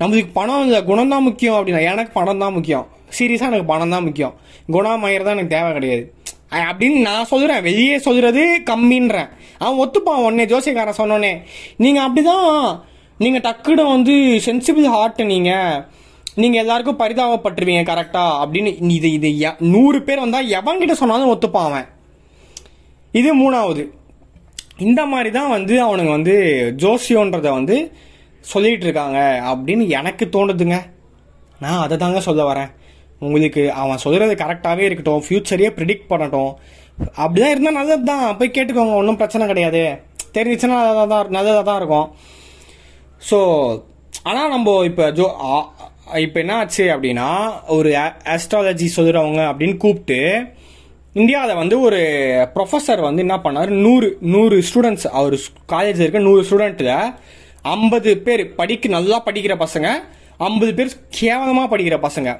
நம்மளுக்கு 0.00 0.32
பணம் 0.38 0.64
இல்லை 0.66 0.80
குணம் 0.90 1.12
தான் 1.14 1.26
முக்கியம் 1.28 1.56
அப்படின்னா 1.58 1.82
எனக்கு 1.92 2.12
பணம் 2.18 2.42
தான் 2.44 2.54
முக்கியம். 2.56 2.86
சீரியஸாக 3.18 3.50
எனக்கு 3.52 3.70
பணம் 3.72 3.94
தான் 3.94 4.04
முக்கியம். 4.08 4.34
குணமாயிரம் 4.76 5.28
தான் 5.28 5.36
எனக்கு 5.36 5.54
தேவை 5.56 5.70
கிடையாது. 5.78 6.04
அப்படின்னு 6.50 7.00
நான் 7.00 7.24
சொல்கிறேன் 7.24 7.62
வெளியே 7.62 7.98
சொல்கிறது 7.98 8.62
கம்மின்றேன். 8.70 9.28
அவன் 9.58 9.88
ஒத்துப்பான் 9.88 10.24
உடனே 10.24 10.44
ஜோசியக்காரன் 10.44 10.98
சொன்னோன்னே 10.98 11.42
நீங்க 11.76 12.08
அப்படிதான் 12.08 12.80
நீங்கள் 13.18 13.40
டக்குன்னு 13.40 13.86
வந்து 13.88 14.12
சென்சிபிள் 14.44 14.84
ஹார்ட் 14.84 15.22
நீங்கள் 15.22 15.84
நீங்கள் 16.34 16.60
எல்லாருக்கும் 16.60 16.98
பரிதாபப்பட்டுருவீங்க 16.98 17.82
கரெக்டாக 17.82 18.44
அப்படின்னு 18.44 18.90
இது 18.90 19.12
இது 19.12 19.38
எ- 19.38 19.56
நூறு 19.58 20.02
பேர் 20.02 20.18
வந்தால் 20.18 20.46
எவன்கிட்ட 20.46 20.92
சொன்னாலும் 20.92 21.28
ஒத்துப்பான் 21.28 21.64
அவன். 21.64 21.86
இது 23.12 23.36
மூணாவது. 23.36 23.88
இந்த 24.78 25.06
மாதிரி 25.06 25.30
தான் 25.30 25.48
வந்து 25.48 25.86
அவனுங்க 25.86 26.10
வந்து 26.10 26.34
ஜோசியோன்றத 26.76 27.50
வந்து 27.50 27.92
சொல்லிகிட்டு 28.54 28.82
இருக்காங்க 28.82 29.42
அப்படின்னு 29.44 29.88
எனக்கு 29.88 30.28
தோணுதுங்க. 30.32 30.80
நான் 31.60 31.80
அதை 31.80 31.96
தாங்க 31.96 32.20
சொல்ல 32.20 32.52
வரேன். 32.52 32.70
உங்களுக்கு 33.26 33.62
அவன் 33.82 34.02
சொல்கிறது 34.04 34.34
கரெக்டாகவே 34.42 34.84
இருக்கட்டும் 34.88 35.24
ஃப்யூச்சரையே 35.26 35.70
ப்ரிடிக்ட் 35.78 36.10
பண்ணட்டும். 36.12 36.52
அப்படிதான் 37.22 37.52
இருந்தால் 37.54 37.78
நல்லது 37.80 38.04
தான் 38.12 38.24
போய் 38.38 38.54
கேட்டுக்கோங்க 38.56 38.94
ஒன்றும் 39.00 39.20
பிரச்சனை 39.20 39.44
கிடையாது. 39.52 39.82
தெரிஞ்சிச்சுன்னா 40.36 40.78
நல்லதாக 40.80 41.06
தான் 41.12 41.32
நல்லதாக 41.36 41.64
தான் 41.68 41.80
இருக்கும். 41.80 42.08
ஸோ 43.28 43.38
ஆனால் 44.30 44.52
நம்ம 44.54 44.74
இப்போ 44.90 45.04
ஜோ 45.18 45.26
இப்போ 46.26 46.38
என்ன 46.42 46.54
ஆச்சு 46.60 46.84
அப்படின்னா 46.94 47.28
ஒரு 47.76 47.90
ஆஸ்ட்ராலஜி 48.34 48.86
சொல்கிறவங்க 48.96 49.42
அப்படின்னு 49.50 49.76
கூப்பிட்டு 49.84 50.20
இந்தியாவில் 51.20 51.60
வந்து 51.60 51.76
ஒரு 51.86 52.00
ப்ரொஃபஸர் 52.54 53.00
வந்து 53.06 53.24
என்ன 53.26 53.36
பண்ணார்? 53.44 53.70
நூறு 53.84 54.08
நூறு 54.32 54.56
ஸ்டூடெண்ட்ஸ் 54.68 55.06
அவர் 55.20 55.36
காலேஜில் 55.72 56.04
இருக்க 56.04 56.20
நூறு 56.28 56.42
ஸ்டூடெண்ட்டில் 56.48 56.94
ஐம்பது 57.74 58.10
பேர் 58.26 58.42
படிக்க 58.60 58.94
நல்லா 58.96 59.18
படிக்கிற 59.28 59.56
பசங்க 59.64 59.88
ஐம்பது 60.48 60.72
பேர் 60.78 60.92
கேவலமாக 61.20 61.68
படிக்கிற 61.72 61.98
பசங்க. 62.06 62.30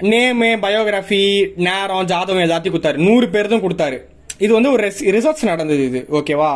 நேமு 0.00 0.48
பயோகிராஃபி 0.62 1.20
நேரம் 1.66 2.08
ஜாதகம் 2.10 2.42
எல்லாத்தையும் 2.46 2.74
கொடுத்தாரு. 2.74 2.98
நூறு 3.06 3.26
பேர் 3.28 3.48
தான் 3.52 3.62
கொடுத்தாரு. 3.62 3.98
இது 4.38 4.52
வந்து 4.52 4.70
ஒரு 4.72 4.90
ரிசர்ச் 5.16 5.44
நடந்தது 5.50 5.84
இது. 5.90 6.00
ஓகேவா 6.18 6.50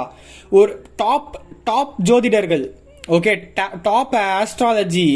ஒரு 0.58 0.72
டாப் 0.96 1.40
டாப் 1.68 1.94
ஜோதிடர்கள். 2.08 2.64
ஓகே 3.16 3.32
டாப் 3.86 4.14
ஆஸ்ட்ராலஜி 4.14 5.06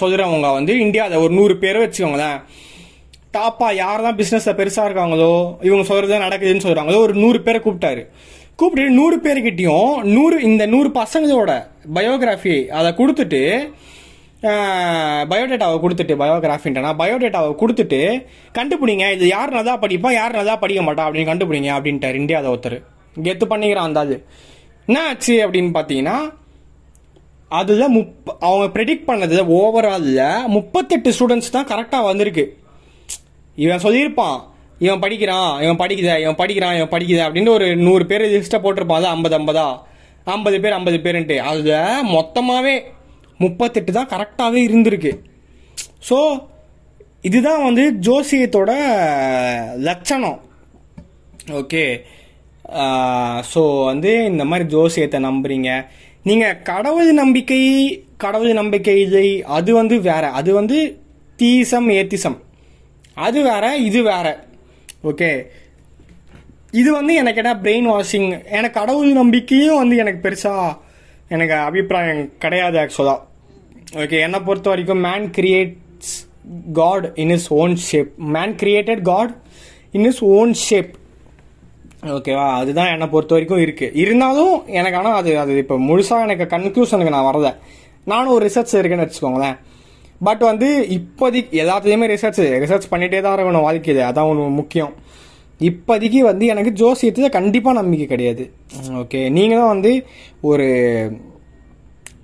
சொல்கிறவங்க 0.00 0.50
வந்து 0.58 0.74
இந்தியாவில் 0.78 1.22
ஒரு 1.24 1.32
நூறு 1.38 1.56
பேர் 1.62 1.80
வச்சுக்கோங்களேன். 1.84 2.38
டாப்பாக 3.36 3.72
யார் 3.74 4.04
தான் 4.06 4.18
பிஸ்னஸில் 4.20 4.58
பெருசாக 4.58 4.88
இருக்காங்களோ 4.88 5.32
இவங்க 5.68 5.84
சொல்கிறது 5.90 6.24
நடக்குதுன்னு 6.24 6.64
சொல்கிறாங்களோ 6.66 6.98
ஒரு 7.06 7.14
நூறு 7.22 7.40
பேரை 7.40 7.60
கூப்பிட்டாரு. 7.60 8.02
கூப்பிட்டு 8.56 8.90
நூறு 8.98 9.16
பேர்கிட்டையும் 9.24 9.94
நூறு 10.16 10.42
இந்த 10.48 10.66
நூறு 10.66 10.88
பசங்களோட 11.00 11.52
பயோகிராஃபி 11.94 12.56
அதை 12.78 12.90
கொடுத்துட்டு 12.98 13.40
பயோடேட்டாவை 15.30 15.76
கொடுத்துட்டு 15.82 16.14
பயோகிராஃபின்ட்டனா 16.22 16.90
பயோடேட்டாவை 17.00 17.50
கொடுத்துட்டு 17.60 18.24
கண்டுபிடிங்க 18.58 19.12
இது 19.12 19.26
யார் 19.26 19.50
நல்லா 19.50 19.78
படிப்பா 19.78 20.12
யார் 20.12 20.32
நல்லா 20.32 20.56
படிக்க 20.56 20.82
மாட்டா 20.82 21.04
அப்படின்னு 21.06 21.30
கண்டுபிடிங்க 21.30 21.70
அப்படின்ட்டார் 21.76 22.14
இந்தியாவில் 22.14 22.50
ஒருத்தர். 22.50 22.78
கெத்து 23.24 23.46
பண்ணிக்கிறான் 23.46 23.88
அந்த 23.88 24.00
அது 24.00 24.24
என்ன 24.88 25.00
ஆச்சு 25.08 25.34
அப்படின்னு 25.46 25.70
பார்த்தீங்கன்னா 25.74 26.16
அதில் 27.50 27.88
முப் 27.88 28.30
அவங்க 28.40 28.66
ப்ரெடிக்ட் 28.74 29.08
பண்ணதில் 29.08 29.50
ஓவராலில் 29.58 30.46
முப்பத்தெட்டு 30.46 31.12
ஸ்டூடெண்ட்ஸ் 31.18 31.50
தான் 31.50 31.68
கரெக்டாக 31.70 32.08
வந்திருக்கு. 32.10 32.44
இவன் 33.54 33.78
சொல்லியிருப்பான் 33.78 34.38
இவன் 34.78 34.98
படிக்கிறான் 34.98 35.62
இவன் 35.62 35.80
படிக்குதா 35.82 36.18
இவன் 36.18 36.34
படிக்கிறான் 36.34 36.74
இவன் 36.74 36.92
படிக்குதா 36.94 37.26
அப்படின்னு 37.26 37.48
ஒரு 37.48 37.76
நூறு 37.76 38.06
பேர் 38.06 38.24
லிஸ்ட்டை 38.34 38.60
போட்டிருப்பான் 38.62 39.04
ஐம்பது 39.04 39.38
ஐம்பதா? 39.38 39.66
ஐம்பது 40.24 40.60
பேர் 40.60 40.72
ஐம்பது 40.72 40.98
பேருன்ட்டு. 40.98 41.36
அதில் 41.38 42.08
மொத்தமாகவே 42.16 42.74
முப்பத்தெட்டு 43.44 43.92
தான் 43.98 44.10
கரெக்டாகவே 44.14 44.60
இருந்திருக்கு. 44.68 45.12
ஸோ 46.08 46.18
இதுதான் 47.28 47.64
வந்து 47.68 47.84
ஜோசியத்தோட 48.06 48.72
லட்சணம். 49.88 50.38
ஓகே 51.60 51.84
ஸோ 53.52 53.62
வந்து 53.90 54.10
இந்த 54.30 54.44
மாதிரி 54.50 54.64
ஜோசியத்தை 54.74 55.18
நம்புறீங்க. 55.28 55.70
நீங்கள் 56.28 56.60
கடவுள் 56.70 57.10
நம்பிக்கை 57.20 57.62
கடவுள் 58.24 58.58
நம்பிக்கை 58.60 58.96
இல்லை 59.06 59.28
அது 59.56 59.70
வந்து 59.80 59.96
வேற. 60.10 60.24
அது 60.40 60.50
வந்து 60.60 60.78
தீசம் 61.38 61.88
ஏத்திசம். 61.98 62.38
அது 63.26 63.38
வேற 63.48 63.64
இது 63.88 64.00
வேற. 64.12 64.26
ஓகே 65.10 65.30
இது 66.80 66.90
வந்து 66.98 67.12
எனக்கு 67.20 67.40
என்ன 67.42 67.52
பிரெயின் 67.64 67.88
வாஷிங் 67.92 68.30
எனக்கு 68.58 68.78
கடவுள் 68.80 69.18
நம்பிக்கையும் 69.20 69.80
வந்து 69.80 69.96
எனக்கு 70.02 70.20
பெருசாக 70.26 70.68
எனக்கு 71.34 71.54
அபிப்பிராயம் 71.66 72.22
கிடையாது 72.44 72.76
ஆக்சுவலாக 72.82 73.20
ஓகே 73.90 74.20
என்னை 74.20 74.40
பொறுத்த 74.40 74.68
வரைக்கும் 74.68 75.00
man 75.00 75.30
creates 75.36 76.14
God 76.72 77.06
in 77.14 77.30
his 77.30 77.52
own 77.52 77.76
shape 77.76 78.12
man 78.16 78.54
created 78.54 79.02
God 79.02 79.34
in 79.92 80.04
his 80.04 80.24
own 80.24 80.52
shape 80.52 80.92
ஓகேவா 82.02 82.46
அதுதான் 82.60 82.90
என்னை 82.92 83.06
பொறுத்த 83.06 83.32
வரைக்கும் 83.34 83.60
இருக்கு. 83.60 83.92
இருந்தாலும் 83.94 84.66
எனக்கு 84.66 84.98
ஆனால் 84.98 85.14
அது 85.14 85.38
அது 85.38 85.58
இப்போ 85.58 85.76
முழுசாக 85.78 86.26
எனக்கு 86.26 86.56
கன்க்ளூஷனுக்கு 86.56 87.08
நான் 87.08 87.24
வரத 87.24 87.58
நானும் 88.04 88.32
ஒரு 88.32 88.46
ரிசர்ச் 88.46 88.78
இருக்கேன்னு 88.78 89.06
வச்சுக்கோங்களேன். 89.06 89.58
பட் 90.20 90.38
வந்து 90.38 90.68
இப்போதைக்கு 90.96 91.58
எல்லாத்துலேயுமே 91.62 92.08
ரிசர்ச் 92.14 92.40
ரிசர்ச் 92.64 92.90
பண்ணிகிட்டே 92.90 93.20
தான் 93.20 93.38
இருக்கணும் 93.38 93.60
வாழ்க்கையில். 93.60 94.02
அதான் 94.04 94.28
ஒன்று 94.28 94.42
முக்கியம். 94.42 94.94
இப்போதைக்கு 95.60 96.18
வந்து 96.18 96.46
எனக்கு 96.46 96.72
ஜோசியத்தில் 96.82 97.28
கண்டிப்பாக 97.28 97.80
நம்பிக்கை 97.80 98.06
கிடையாது. 98.06 98.52
ஓகே 99.00 99.30
நீங்களும் 99.30 99.72
வந்து 99.74 100.06
ஒரு 100.40 100.66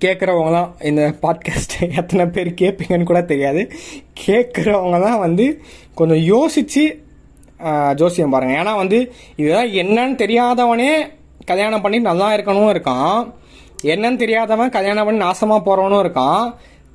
கேட்குறவங்க 0.03 0.51
தான் 0.57 0.69
இந்த 0.89 1.03
பாட்காஸ்ட்டை 1.23 1.87
எத்தனை 1.99 2.25
பேர் 2.35 2.49
கேட்பீங்கன்னு 2.61 3.09
கூட 3.11 3.21
தெரியாது. 3.31 3.61
கேட்குறவங்க 4.23 4.97
தான் 5.05 5.21
வந்து 5.25 5.45
கொஞ்சம் 5.99 6.21
யோசித்து 6.33 6.83
ஜோசியம் 7.99 8.33
பாருங்கள் 8.33 8.59
ஏன்னா 8.61 8.73
வந்து 8.81 8.99
இதுதான் 9.41 9.71
என்னன்னு 9.81 10.15
தெரியாதவனே 10.23 10.91
கல்யாணம் 11.51 11.83
பண்ணி 11.85 11.97
நல்லா 12.09 12.27
இருக்கணும் 12.35 12.71
இருக்கான். 12.73 13.17
என்னன்னு 13.93 14.21
தெரியாதவன் 14.23 14.75
கல்யாணம் 14.77 15.07
பண்ணி 15.07 15.19
நாசமாக 15.27 15.61
போகிறவனும் 15.67 16.03
இருக்கான். 16.05 16.43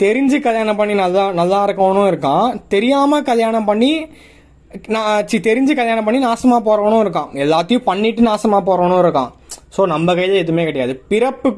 தெரிஞ்சு 0.03 0.37
கல்யாணம் 0.47 0.79
பண்ணி 0.79 0.95
நல்லா 1.03 1.25
நல்லா 1.40 1.59
இருக்கவனும் 1.67 2.09
இருக்கான். 2.12 2.47
தெரியாமல் 2.75 3.27
கல்யாணம் 3.31 3.69
பண்ணி 3.71 3.93
நான் 4.95 5.27
சி 5.31 5.37
தெரிஞ்சு 5.49 5.73
கல்யாணம் 5.81 6.07
பண்ணி 6.07 6.21
நாசமாக 6.29 6.62
போகிறவனும் 6.69 7.03
இருக்கான். 7.05 7.31
எல்லாத்தையும் 7.45 7.87
பண்ணிட்டு 7.90 8.23
நாசமாக 8.31 8.62
போகிறவனும் 8.69 9.03
இருக்கான். 9.05 9.31
ஸோ 9.77 9.83
நம்ம 9.93 10.14
கையில் 10.19 10.43
எதுவுமே 10.45 10.64
கிடையாது. 10.69 10.95
பிறப்பு 11.12 11.51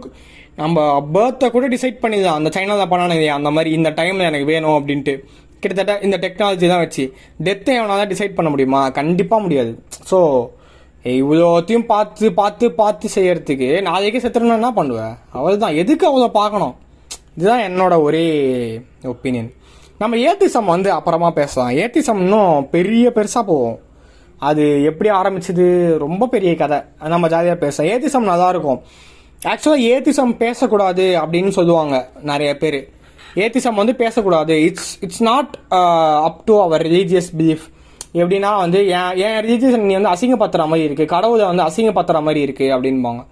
நம்ம 0.60 0.84
பேர்த்தை 1.14 1.46
கூட 1.54 1.66
டிசைட் 1.74 2.02
பண்ணிடலாம். 2.02 2.38
அந்த 2.40 2.50
சைனாவில் 2.56 2.90
பண்ணானது 2.92 3.26
அந்த 3.38 3.50
மாதிரி 3.56 3.70
இந்த 3.78 3.90
டைமில் 3.98 4.28
எனக்கு 4.30 4.46
வேணும் 4.52 4.76
அப்படின்ட்டு. 4.78 5.14
கிட்டத்தட்ட 5.62 5.94
இந்த 6.06 6.16
டெக்னாலஜி 6.24 6.66
தான் 6.72 6.82
வச்சு. 6.84 7.04
டெத்தை 7.46 7.72
எவனால் 7.78 8.00
தான் 8.00 8.12
டிசைட் 8.12 8.36
பண்ண 8.38 8.48
முடியுமா? 8.54 8.80
கண்டிப்பாக 8.98 9.44
முடியாது. 9.46 9.72
ஸோ 10.10 10.18
இவ்வளோத்தையும் 11.20 11.86
பார்த்து 11.92 12.26
பார்த்து 12.38 12.66
பார்த்து 12.80 13.06
செய்யறதுக்கு 13.16 13.68
நாளைக்கே 13.88 14.20
செத்துறேன்னா 14.22 14.58
என்ன 14.60 14.70
பண்ணுவேன் 14.78 15.14
அவள் 15.38 15.62
தான் 15.64 15.76
எதுக்கு 15.82 16.04
அவ்வளோ 16.08 16.28
பார்க்கணும்? 16.40 16.74
இதுதான் 17.36 17.64
என்னோட 17.68 17.94
ஒரே 18.06 18.24
ஒப்பீனியன் 19.12 19.50
நம்ம 20.02 20.16
ஏத்திசம் 20.28 20.72
வந்து 20.74 20.88
அப்புறமா 20.98 21.28
பேசலாம். 21.40 21.72
ஏத்திசம் 21.82 22.22
இன்னும் 22.24 22.66
பெரிய 22.74 23.12
பெருசாக 23.18 23.44
போவோம் 23.50 23.76
அது 24.48 24.64
எப்படி 24.90 25.08
ஆரம்பிச்சது? 25.18 25.66
ரொம்ப 26.04 26.24
பெரிய 26.34 26.52
கதை. 26.62 26.78
நம்ம 27.14 27.28
ஜாலியாக 27.34 27.58
பேசலாம். 27.62 27.90
ஏத்திசம் 27.92 28.30
நல்லா 28.32 28.48
இருக்கும். 28.54 28.80
ஆக்சுவலாக 29.50 29.86
ஏத்திசம் 29.92 30.34
பேசக்கூடாது 30.42 31.04
அப்படின்னு 31.22 31.52
சொல்லுவாங்க 31.58 31.96
நிறைய 32.30 32.50
பேர். 32.62 32.80
ஏத்திசம் 33.44 33.80
வந்து 33.80 33.94
பேசக்கூடாது. 34.02 34.54
It's 34.68 34.92
it's 35.04 35.24
not 35.28 35.52
up 36.28 36.42
to 36.48 36.54
our 36.66 36.84
religious 36.88 37.30
belief 37.38 37.64
எப்படின்னா 38.20 38.50
வந்து 38.62 38.78
என் 38.98 39.16
என் 39.24 39.38
ரிலீஜியஸ் 39.46 39.78
நீ 39.88 39.94
வந்து 39.98 40.12
அசிங்கப்படுத்துற 40.14 40.64
மாதிரி 40.70 40.84
இருக்குது 40.88 41.12
கடவுளை 41.14 41.46
வந்து 41.50 41.66
அசிங்கப்படுத்துற 41.68 42.20
மாதிரி 42.26 42.40
இருக்குது 42.46 42.74
அப்படின்பாங்க. 42.76 43.22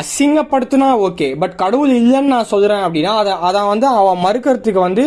அசிங்கப்படுத்தினா 0.00 0.88
ஓகே 1.06 1.28
பட் 1.42 1.54
கடவுள் 1.64 1.92
இல்லைன்னு 2.00 2.32
நான் 2.34 2.50
சொல்கிறேன் 2.52 2.84
அப்படின்னா 2.86 3.12
அதை 3.22 3.32
அதை 3.48 3.60
வந்து 3.72 3.86
அவன் 4.00 4.22
மறுக்கிறதுக்கு 4.26 4.80
வந்து 4.88 5.04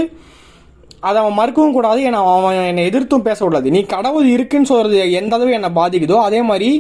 அதை 1.10 1.18
அவன் 1.22 1.38
மறுக்கவும் 1.42 1.76
கூடாது. 1.78 2.00
ஏன்னா 2.08 2.20
அவன் 2.38 2.58
என்னை 2.72 2.84
எதிர்த்தும் 2.90 3.28
பேசக்கூடாது. 3.28 3.68
நீ 3.76 3.82
கடவுள் 3.96 4.28
இருக்குன்னு 4.36 4.72
சொல்கிறது 4.72 4.98
எந்த 5.20 5.36
அளவு 5.36 5.58
என்னை 5.58 5.70
பாதிக்குதோ 5.76 6.18
அதே 6.28 6.42
மாதிரி 6.50 6.72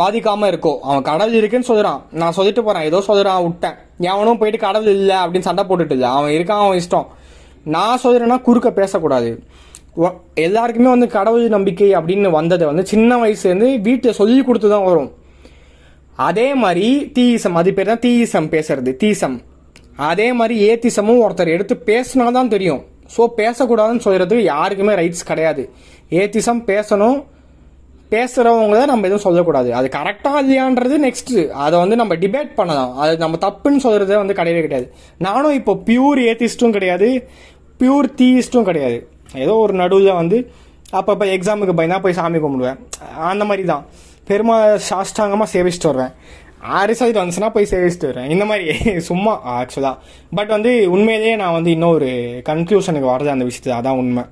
பாதிக்காம 0.00 0.48
இருக்கோ. 0.52 0.72
அவன் 0.88 1.06
கடவுள் 1.08 1.38
இருக்குன்னு 1.40 1.68
சொல்றான். 1.70 2.00
நான் 2.20 2.36
சொல்லிட்டு 2.38 2.62
போறேன். 2.66 2.86
ஏதோ 2.90 2.98
சொல்றான் 3.08 3.42
விட்டேன். 3.46 3.76
எவனும் 4.10 4.40
போயிட்டு 4.40 4.60
கடவுள் 4.66 4.94
இல்லை 4.98 5.16
அப்படின்னு 5.22 5.48
சண்டை 5.48 5.64
போட்டுட்டு 5.68 5.96
இல்லை. 5.98 6.10
அவன் 6.18 6.34
இருக்கான் 6.36 6.62
அவன் 6.64 6.80
இஷ்டம். 6.82 7.08
நான் 7.76 8.02
சொல்றேன்னா 8.04 8.38
குறுக்க 8.48 8.70
பேசக்கூடாது. 8.80 9.30
எல்லாருக்குமே 10.46 10.88
வந்து 10.94 11.08
கடவுள் 11.16 11.54
நம்பிக்கை 11.56 11.90
அப்படின்னு 11.98 12.30
வந்தது 12.38 12.64
வந்து 12.70 12.84
சின்ன 12.92 13.18
வயசுலேருந்து 13.22 13.68
வீட்டில் 13.88 14.18
சொல்லி 14.20 14.40
கொடுத்து 14.48 14.70
தான் 14.72 14.88
வரும். 14.90 15.10
அதே 16.28 16.48
மாதிரி 16.62 16.88
தீசம் 17.18 17.58
அது 17.60 17.70
பேர் 17.76 17.90
தான் 17.92 18.02
தீசம் 18.06 18.48
பேசுறது 18.54 18.92
தீசம். 19.02 19.36
அதே 20.10 20.26
மாதிரி 20.38 20.54
ஏத்திசமும் 20.70 21.22
ஒருத்தர் 21.24 21.54
எடுத்து 21.56 21.74
பேசினா 21.90 22.26
தான் 22.38 22.52
தெரியும். 22.54 22.82
ஸோ 23.14 23.22
பேசக்கூடாதுன்னு 23.40 24.04
சொல்கிறதுக்கு 24.06 24.50
யாருக்குமே 24.54 24.92
ரைட்ஸ் 25.00 25.28
கிடையாது. 25.30 25.62
ஏத்திசம் 26.20 26.62
பேசணும் 26.72 27.18
பேசுறவங்கள 28.10 28.84
நம்ம 28.84 29.06
எதுவும் 29.06 29.22
சொல்லக்கூடாது. 29.22 29.74
அது 29.74 29.88
கரெக்டாக 29.88 30.42
இல்லையான்றது 30.42 30.96
நெக்ஸ்ட் 31.06 31.48
அதை 31.48 31.78
வந்து 31.78 31.96
நம்ம 31.96 32.14
டிபேட் 32.14 32.50
பண்ணலாம். 32.54 32.96
அது 32.96 33.16
நம்ம 33.16 33.36
தப்புன்னு 33.36 33.76
சொல்றது 33.76 34.18
வந்து 34.18 34.34
கிடையவே 34.34 34.60
கிடையாது. 34.60 34.92
நானும் 35.18 35.54
இப்போ 35.54 35.74
பியூர் 35.86 36.20
ஏத்திஸ்டும் 36.24 36.70
கிடையாது. 36.70 37.28
பியூர் 37.80 38.08
தீயிஸ்டும் 38.20 38.62
கிடையாது. 38.62 39.08
ஏதோ 39.34 39.56
ஒரு 39.56 39.72
நடுவில் 39.72 40.12
வந்து 40.12 40.50
அப்பப்போ 40.92 41.26
எக்ஸாமுக்கு 41.36 41.76
பயந்தா 41.76 42.00
போய் 42.00 42.12
சாமி 42.12 42.38
கும்பிடுவேன். 42.38 42.78
அந்த 43.16 43.44
மாதிரி 43.44 43.66
தான். 43.66 43.84
பெருமா 44.28 44.78
சாஷ்டாங்கமாக 44.90 45.48
சேவிச்சுட்டு 45.52 45.86
வருவேன். 45.86 46.12
ரிசல்ட் 46.86 47.18
வந்துச்சுன்னா 47.20 47.50
போய் 47.50 47.66
சேவிச்சுட்டு 47.70 48.06
வருவேன். 48.06 48.30
இந்த 48.30 48.44
மாதிரி. 48.44 48.74
சும்மா 49.00 49.60
ஆக்சுவலாக 49.60 49.96
பட் 50.34 50.48
வந்து 50.48 50.90
உண்மையிலேயே 50.90 51.36
நான் 51.36 51.52
வந்து 51.52 51.70
இன்னும் 51.70 51.90
ஒரு 51.90 52.10
கன்க்ளூஷனுக்கு 52.48 53.12
வர்றது 53.12 53.26
அந்த 53.26 53.44
விஷயத்தில் 53.44 53.76
அதான் 53.78 53.96
உண்மை. 53.96 54.24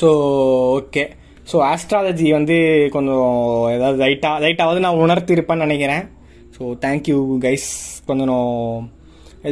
ஸோ 0.00 0.08
ஓகே 0.78 1.10
ஸோ 1.50 1.58
ஆஸ்ட்ராலஜி 1.72 2.28
வந்து 2.38 2.56
கொஞ்சம் 2.94 3.28
ஏதாவது 3.76 3.98
லைட்டாக 4.04 4.42
லைட்டாவது 4.44 4.84
நான் 4.84 5.02
உணர்த்திருப்பேன்னு 5.04 5.66
நினைக்கிறேன். 5.66 6.04
ஸோ 6.56 6.62
தேங்க்யூ 6.84 7.18
கைஸ் 7.44 7.68
கொஞ்சம் 8.08 8.90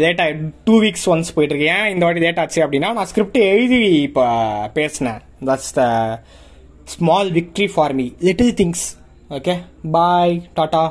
லேட்டாக 0.02 0.50
டூ 0.66 0.74
வீக்ஸ் 0.84 1.06
ஒன்ஸ் 1.12 1.34
போயிட்டுருக்கு 1.36 1.68
ஏன் 1.76 1.90
இந்த 1.94 2.04
வாட்டி 2.06 2.22
லேட் 2.24 2.40
ஆச்சு 2.42 2.60
அப்படின்னா 2.64 2.90
நான் 2.98 3.10
ஸ்கிரிப்ட் 3.12 3.38
எழுதி 3.52 3.80
இப்போ 4.08 4.24
பேசினேன். 4.78 5.20
That's 5.48 5.72
the 5.78 5.82
small 6.94 7.30
victory 7.38 7.68
for 7.74 7.94
me 8.00 8.06
little 8.28 8.52
things 8.60 8.84
okay 9.38 9.54
bye 9.96 10.34
tata 10.58 10.82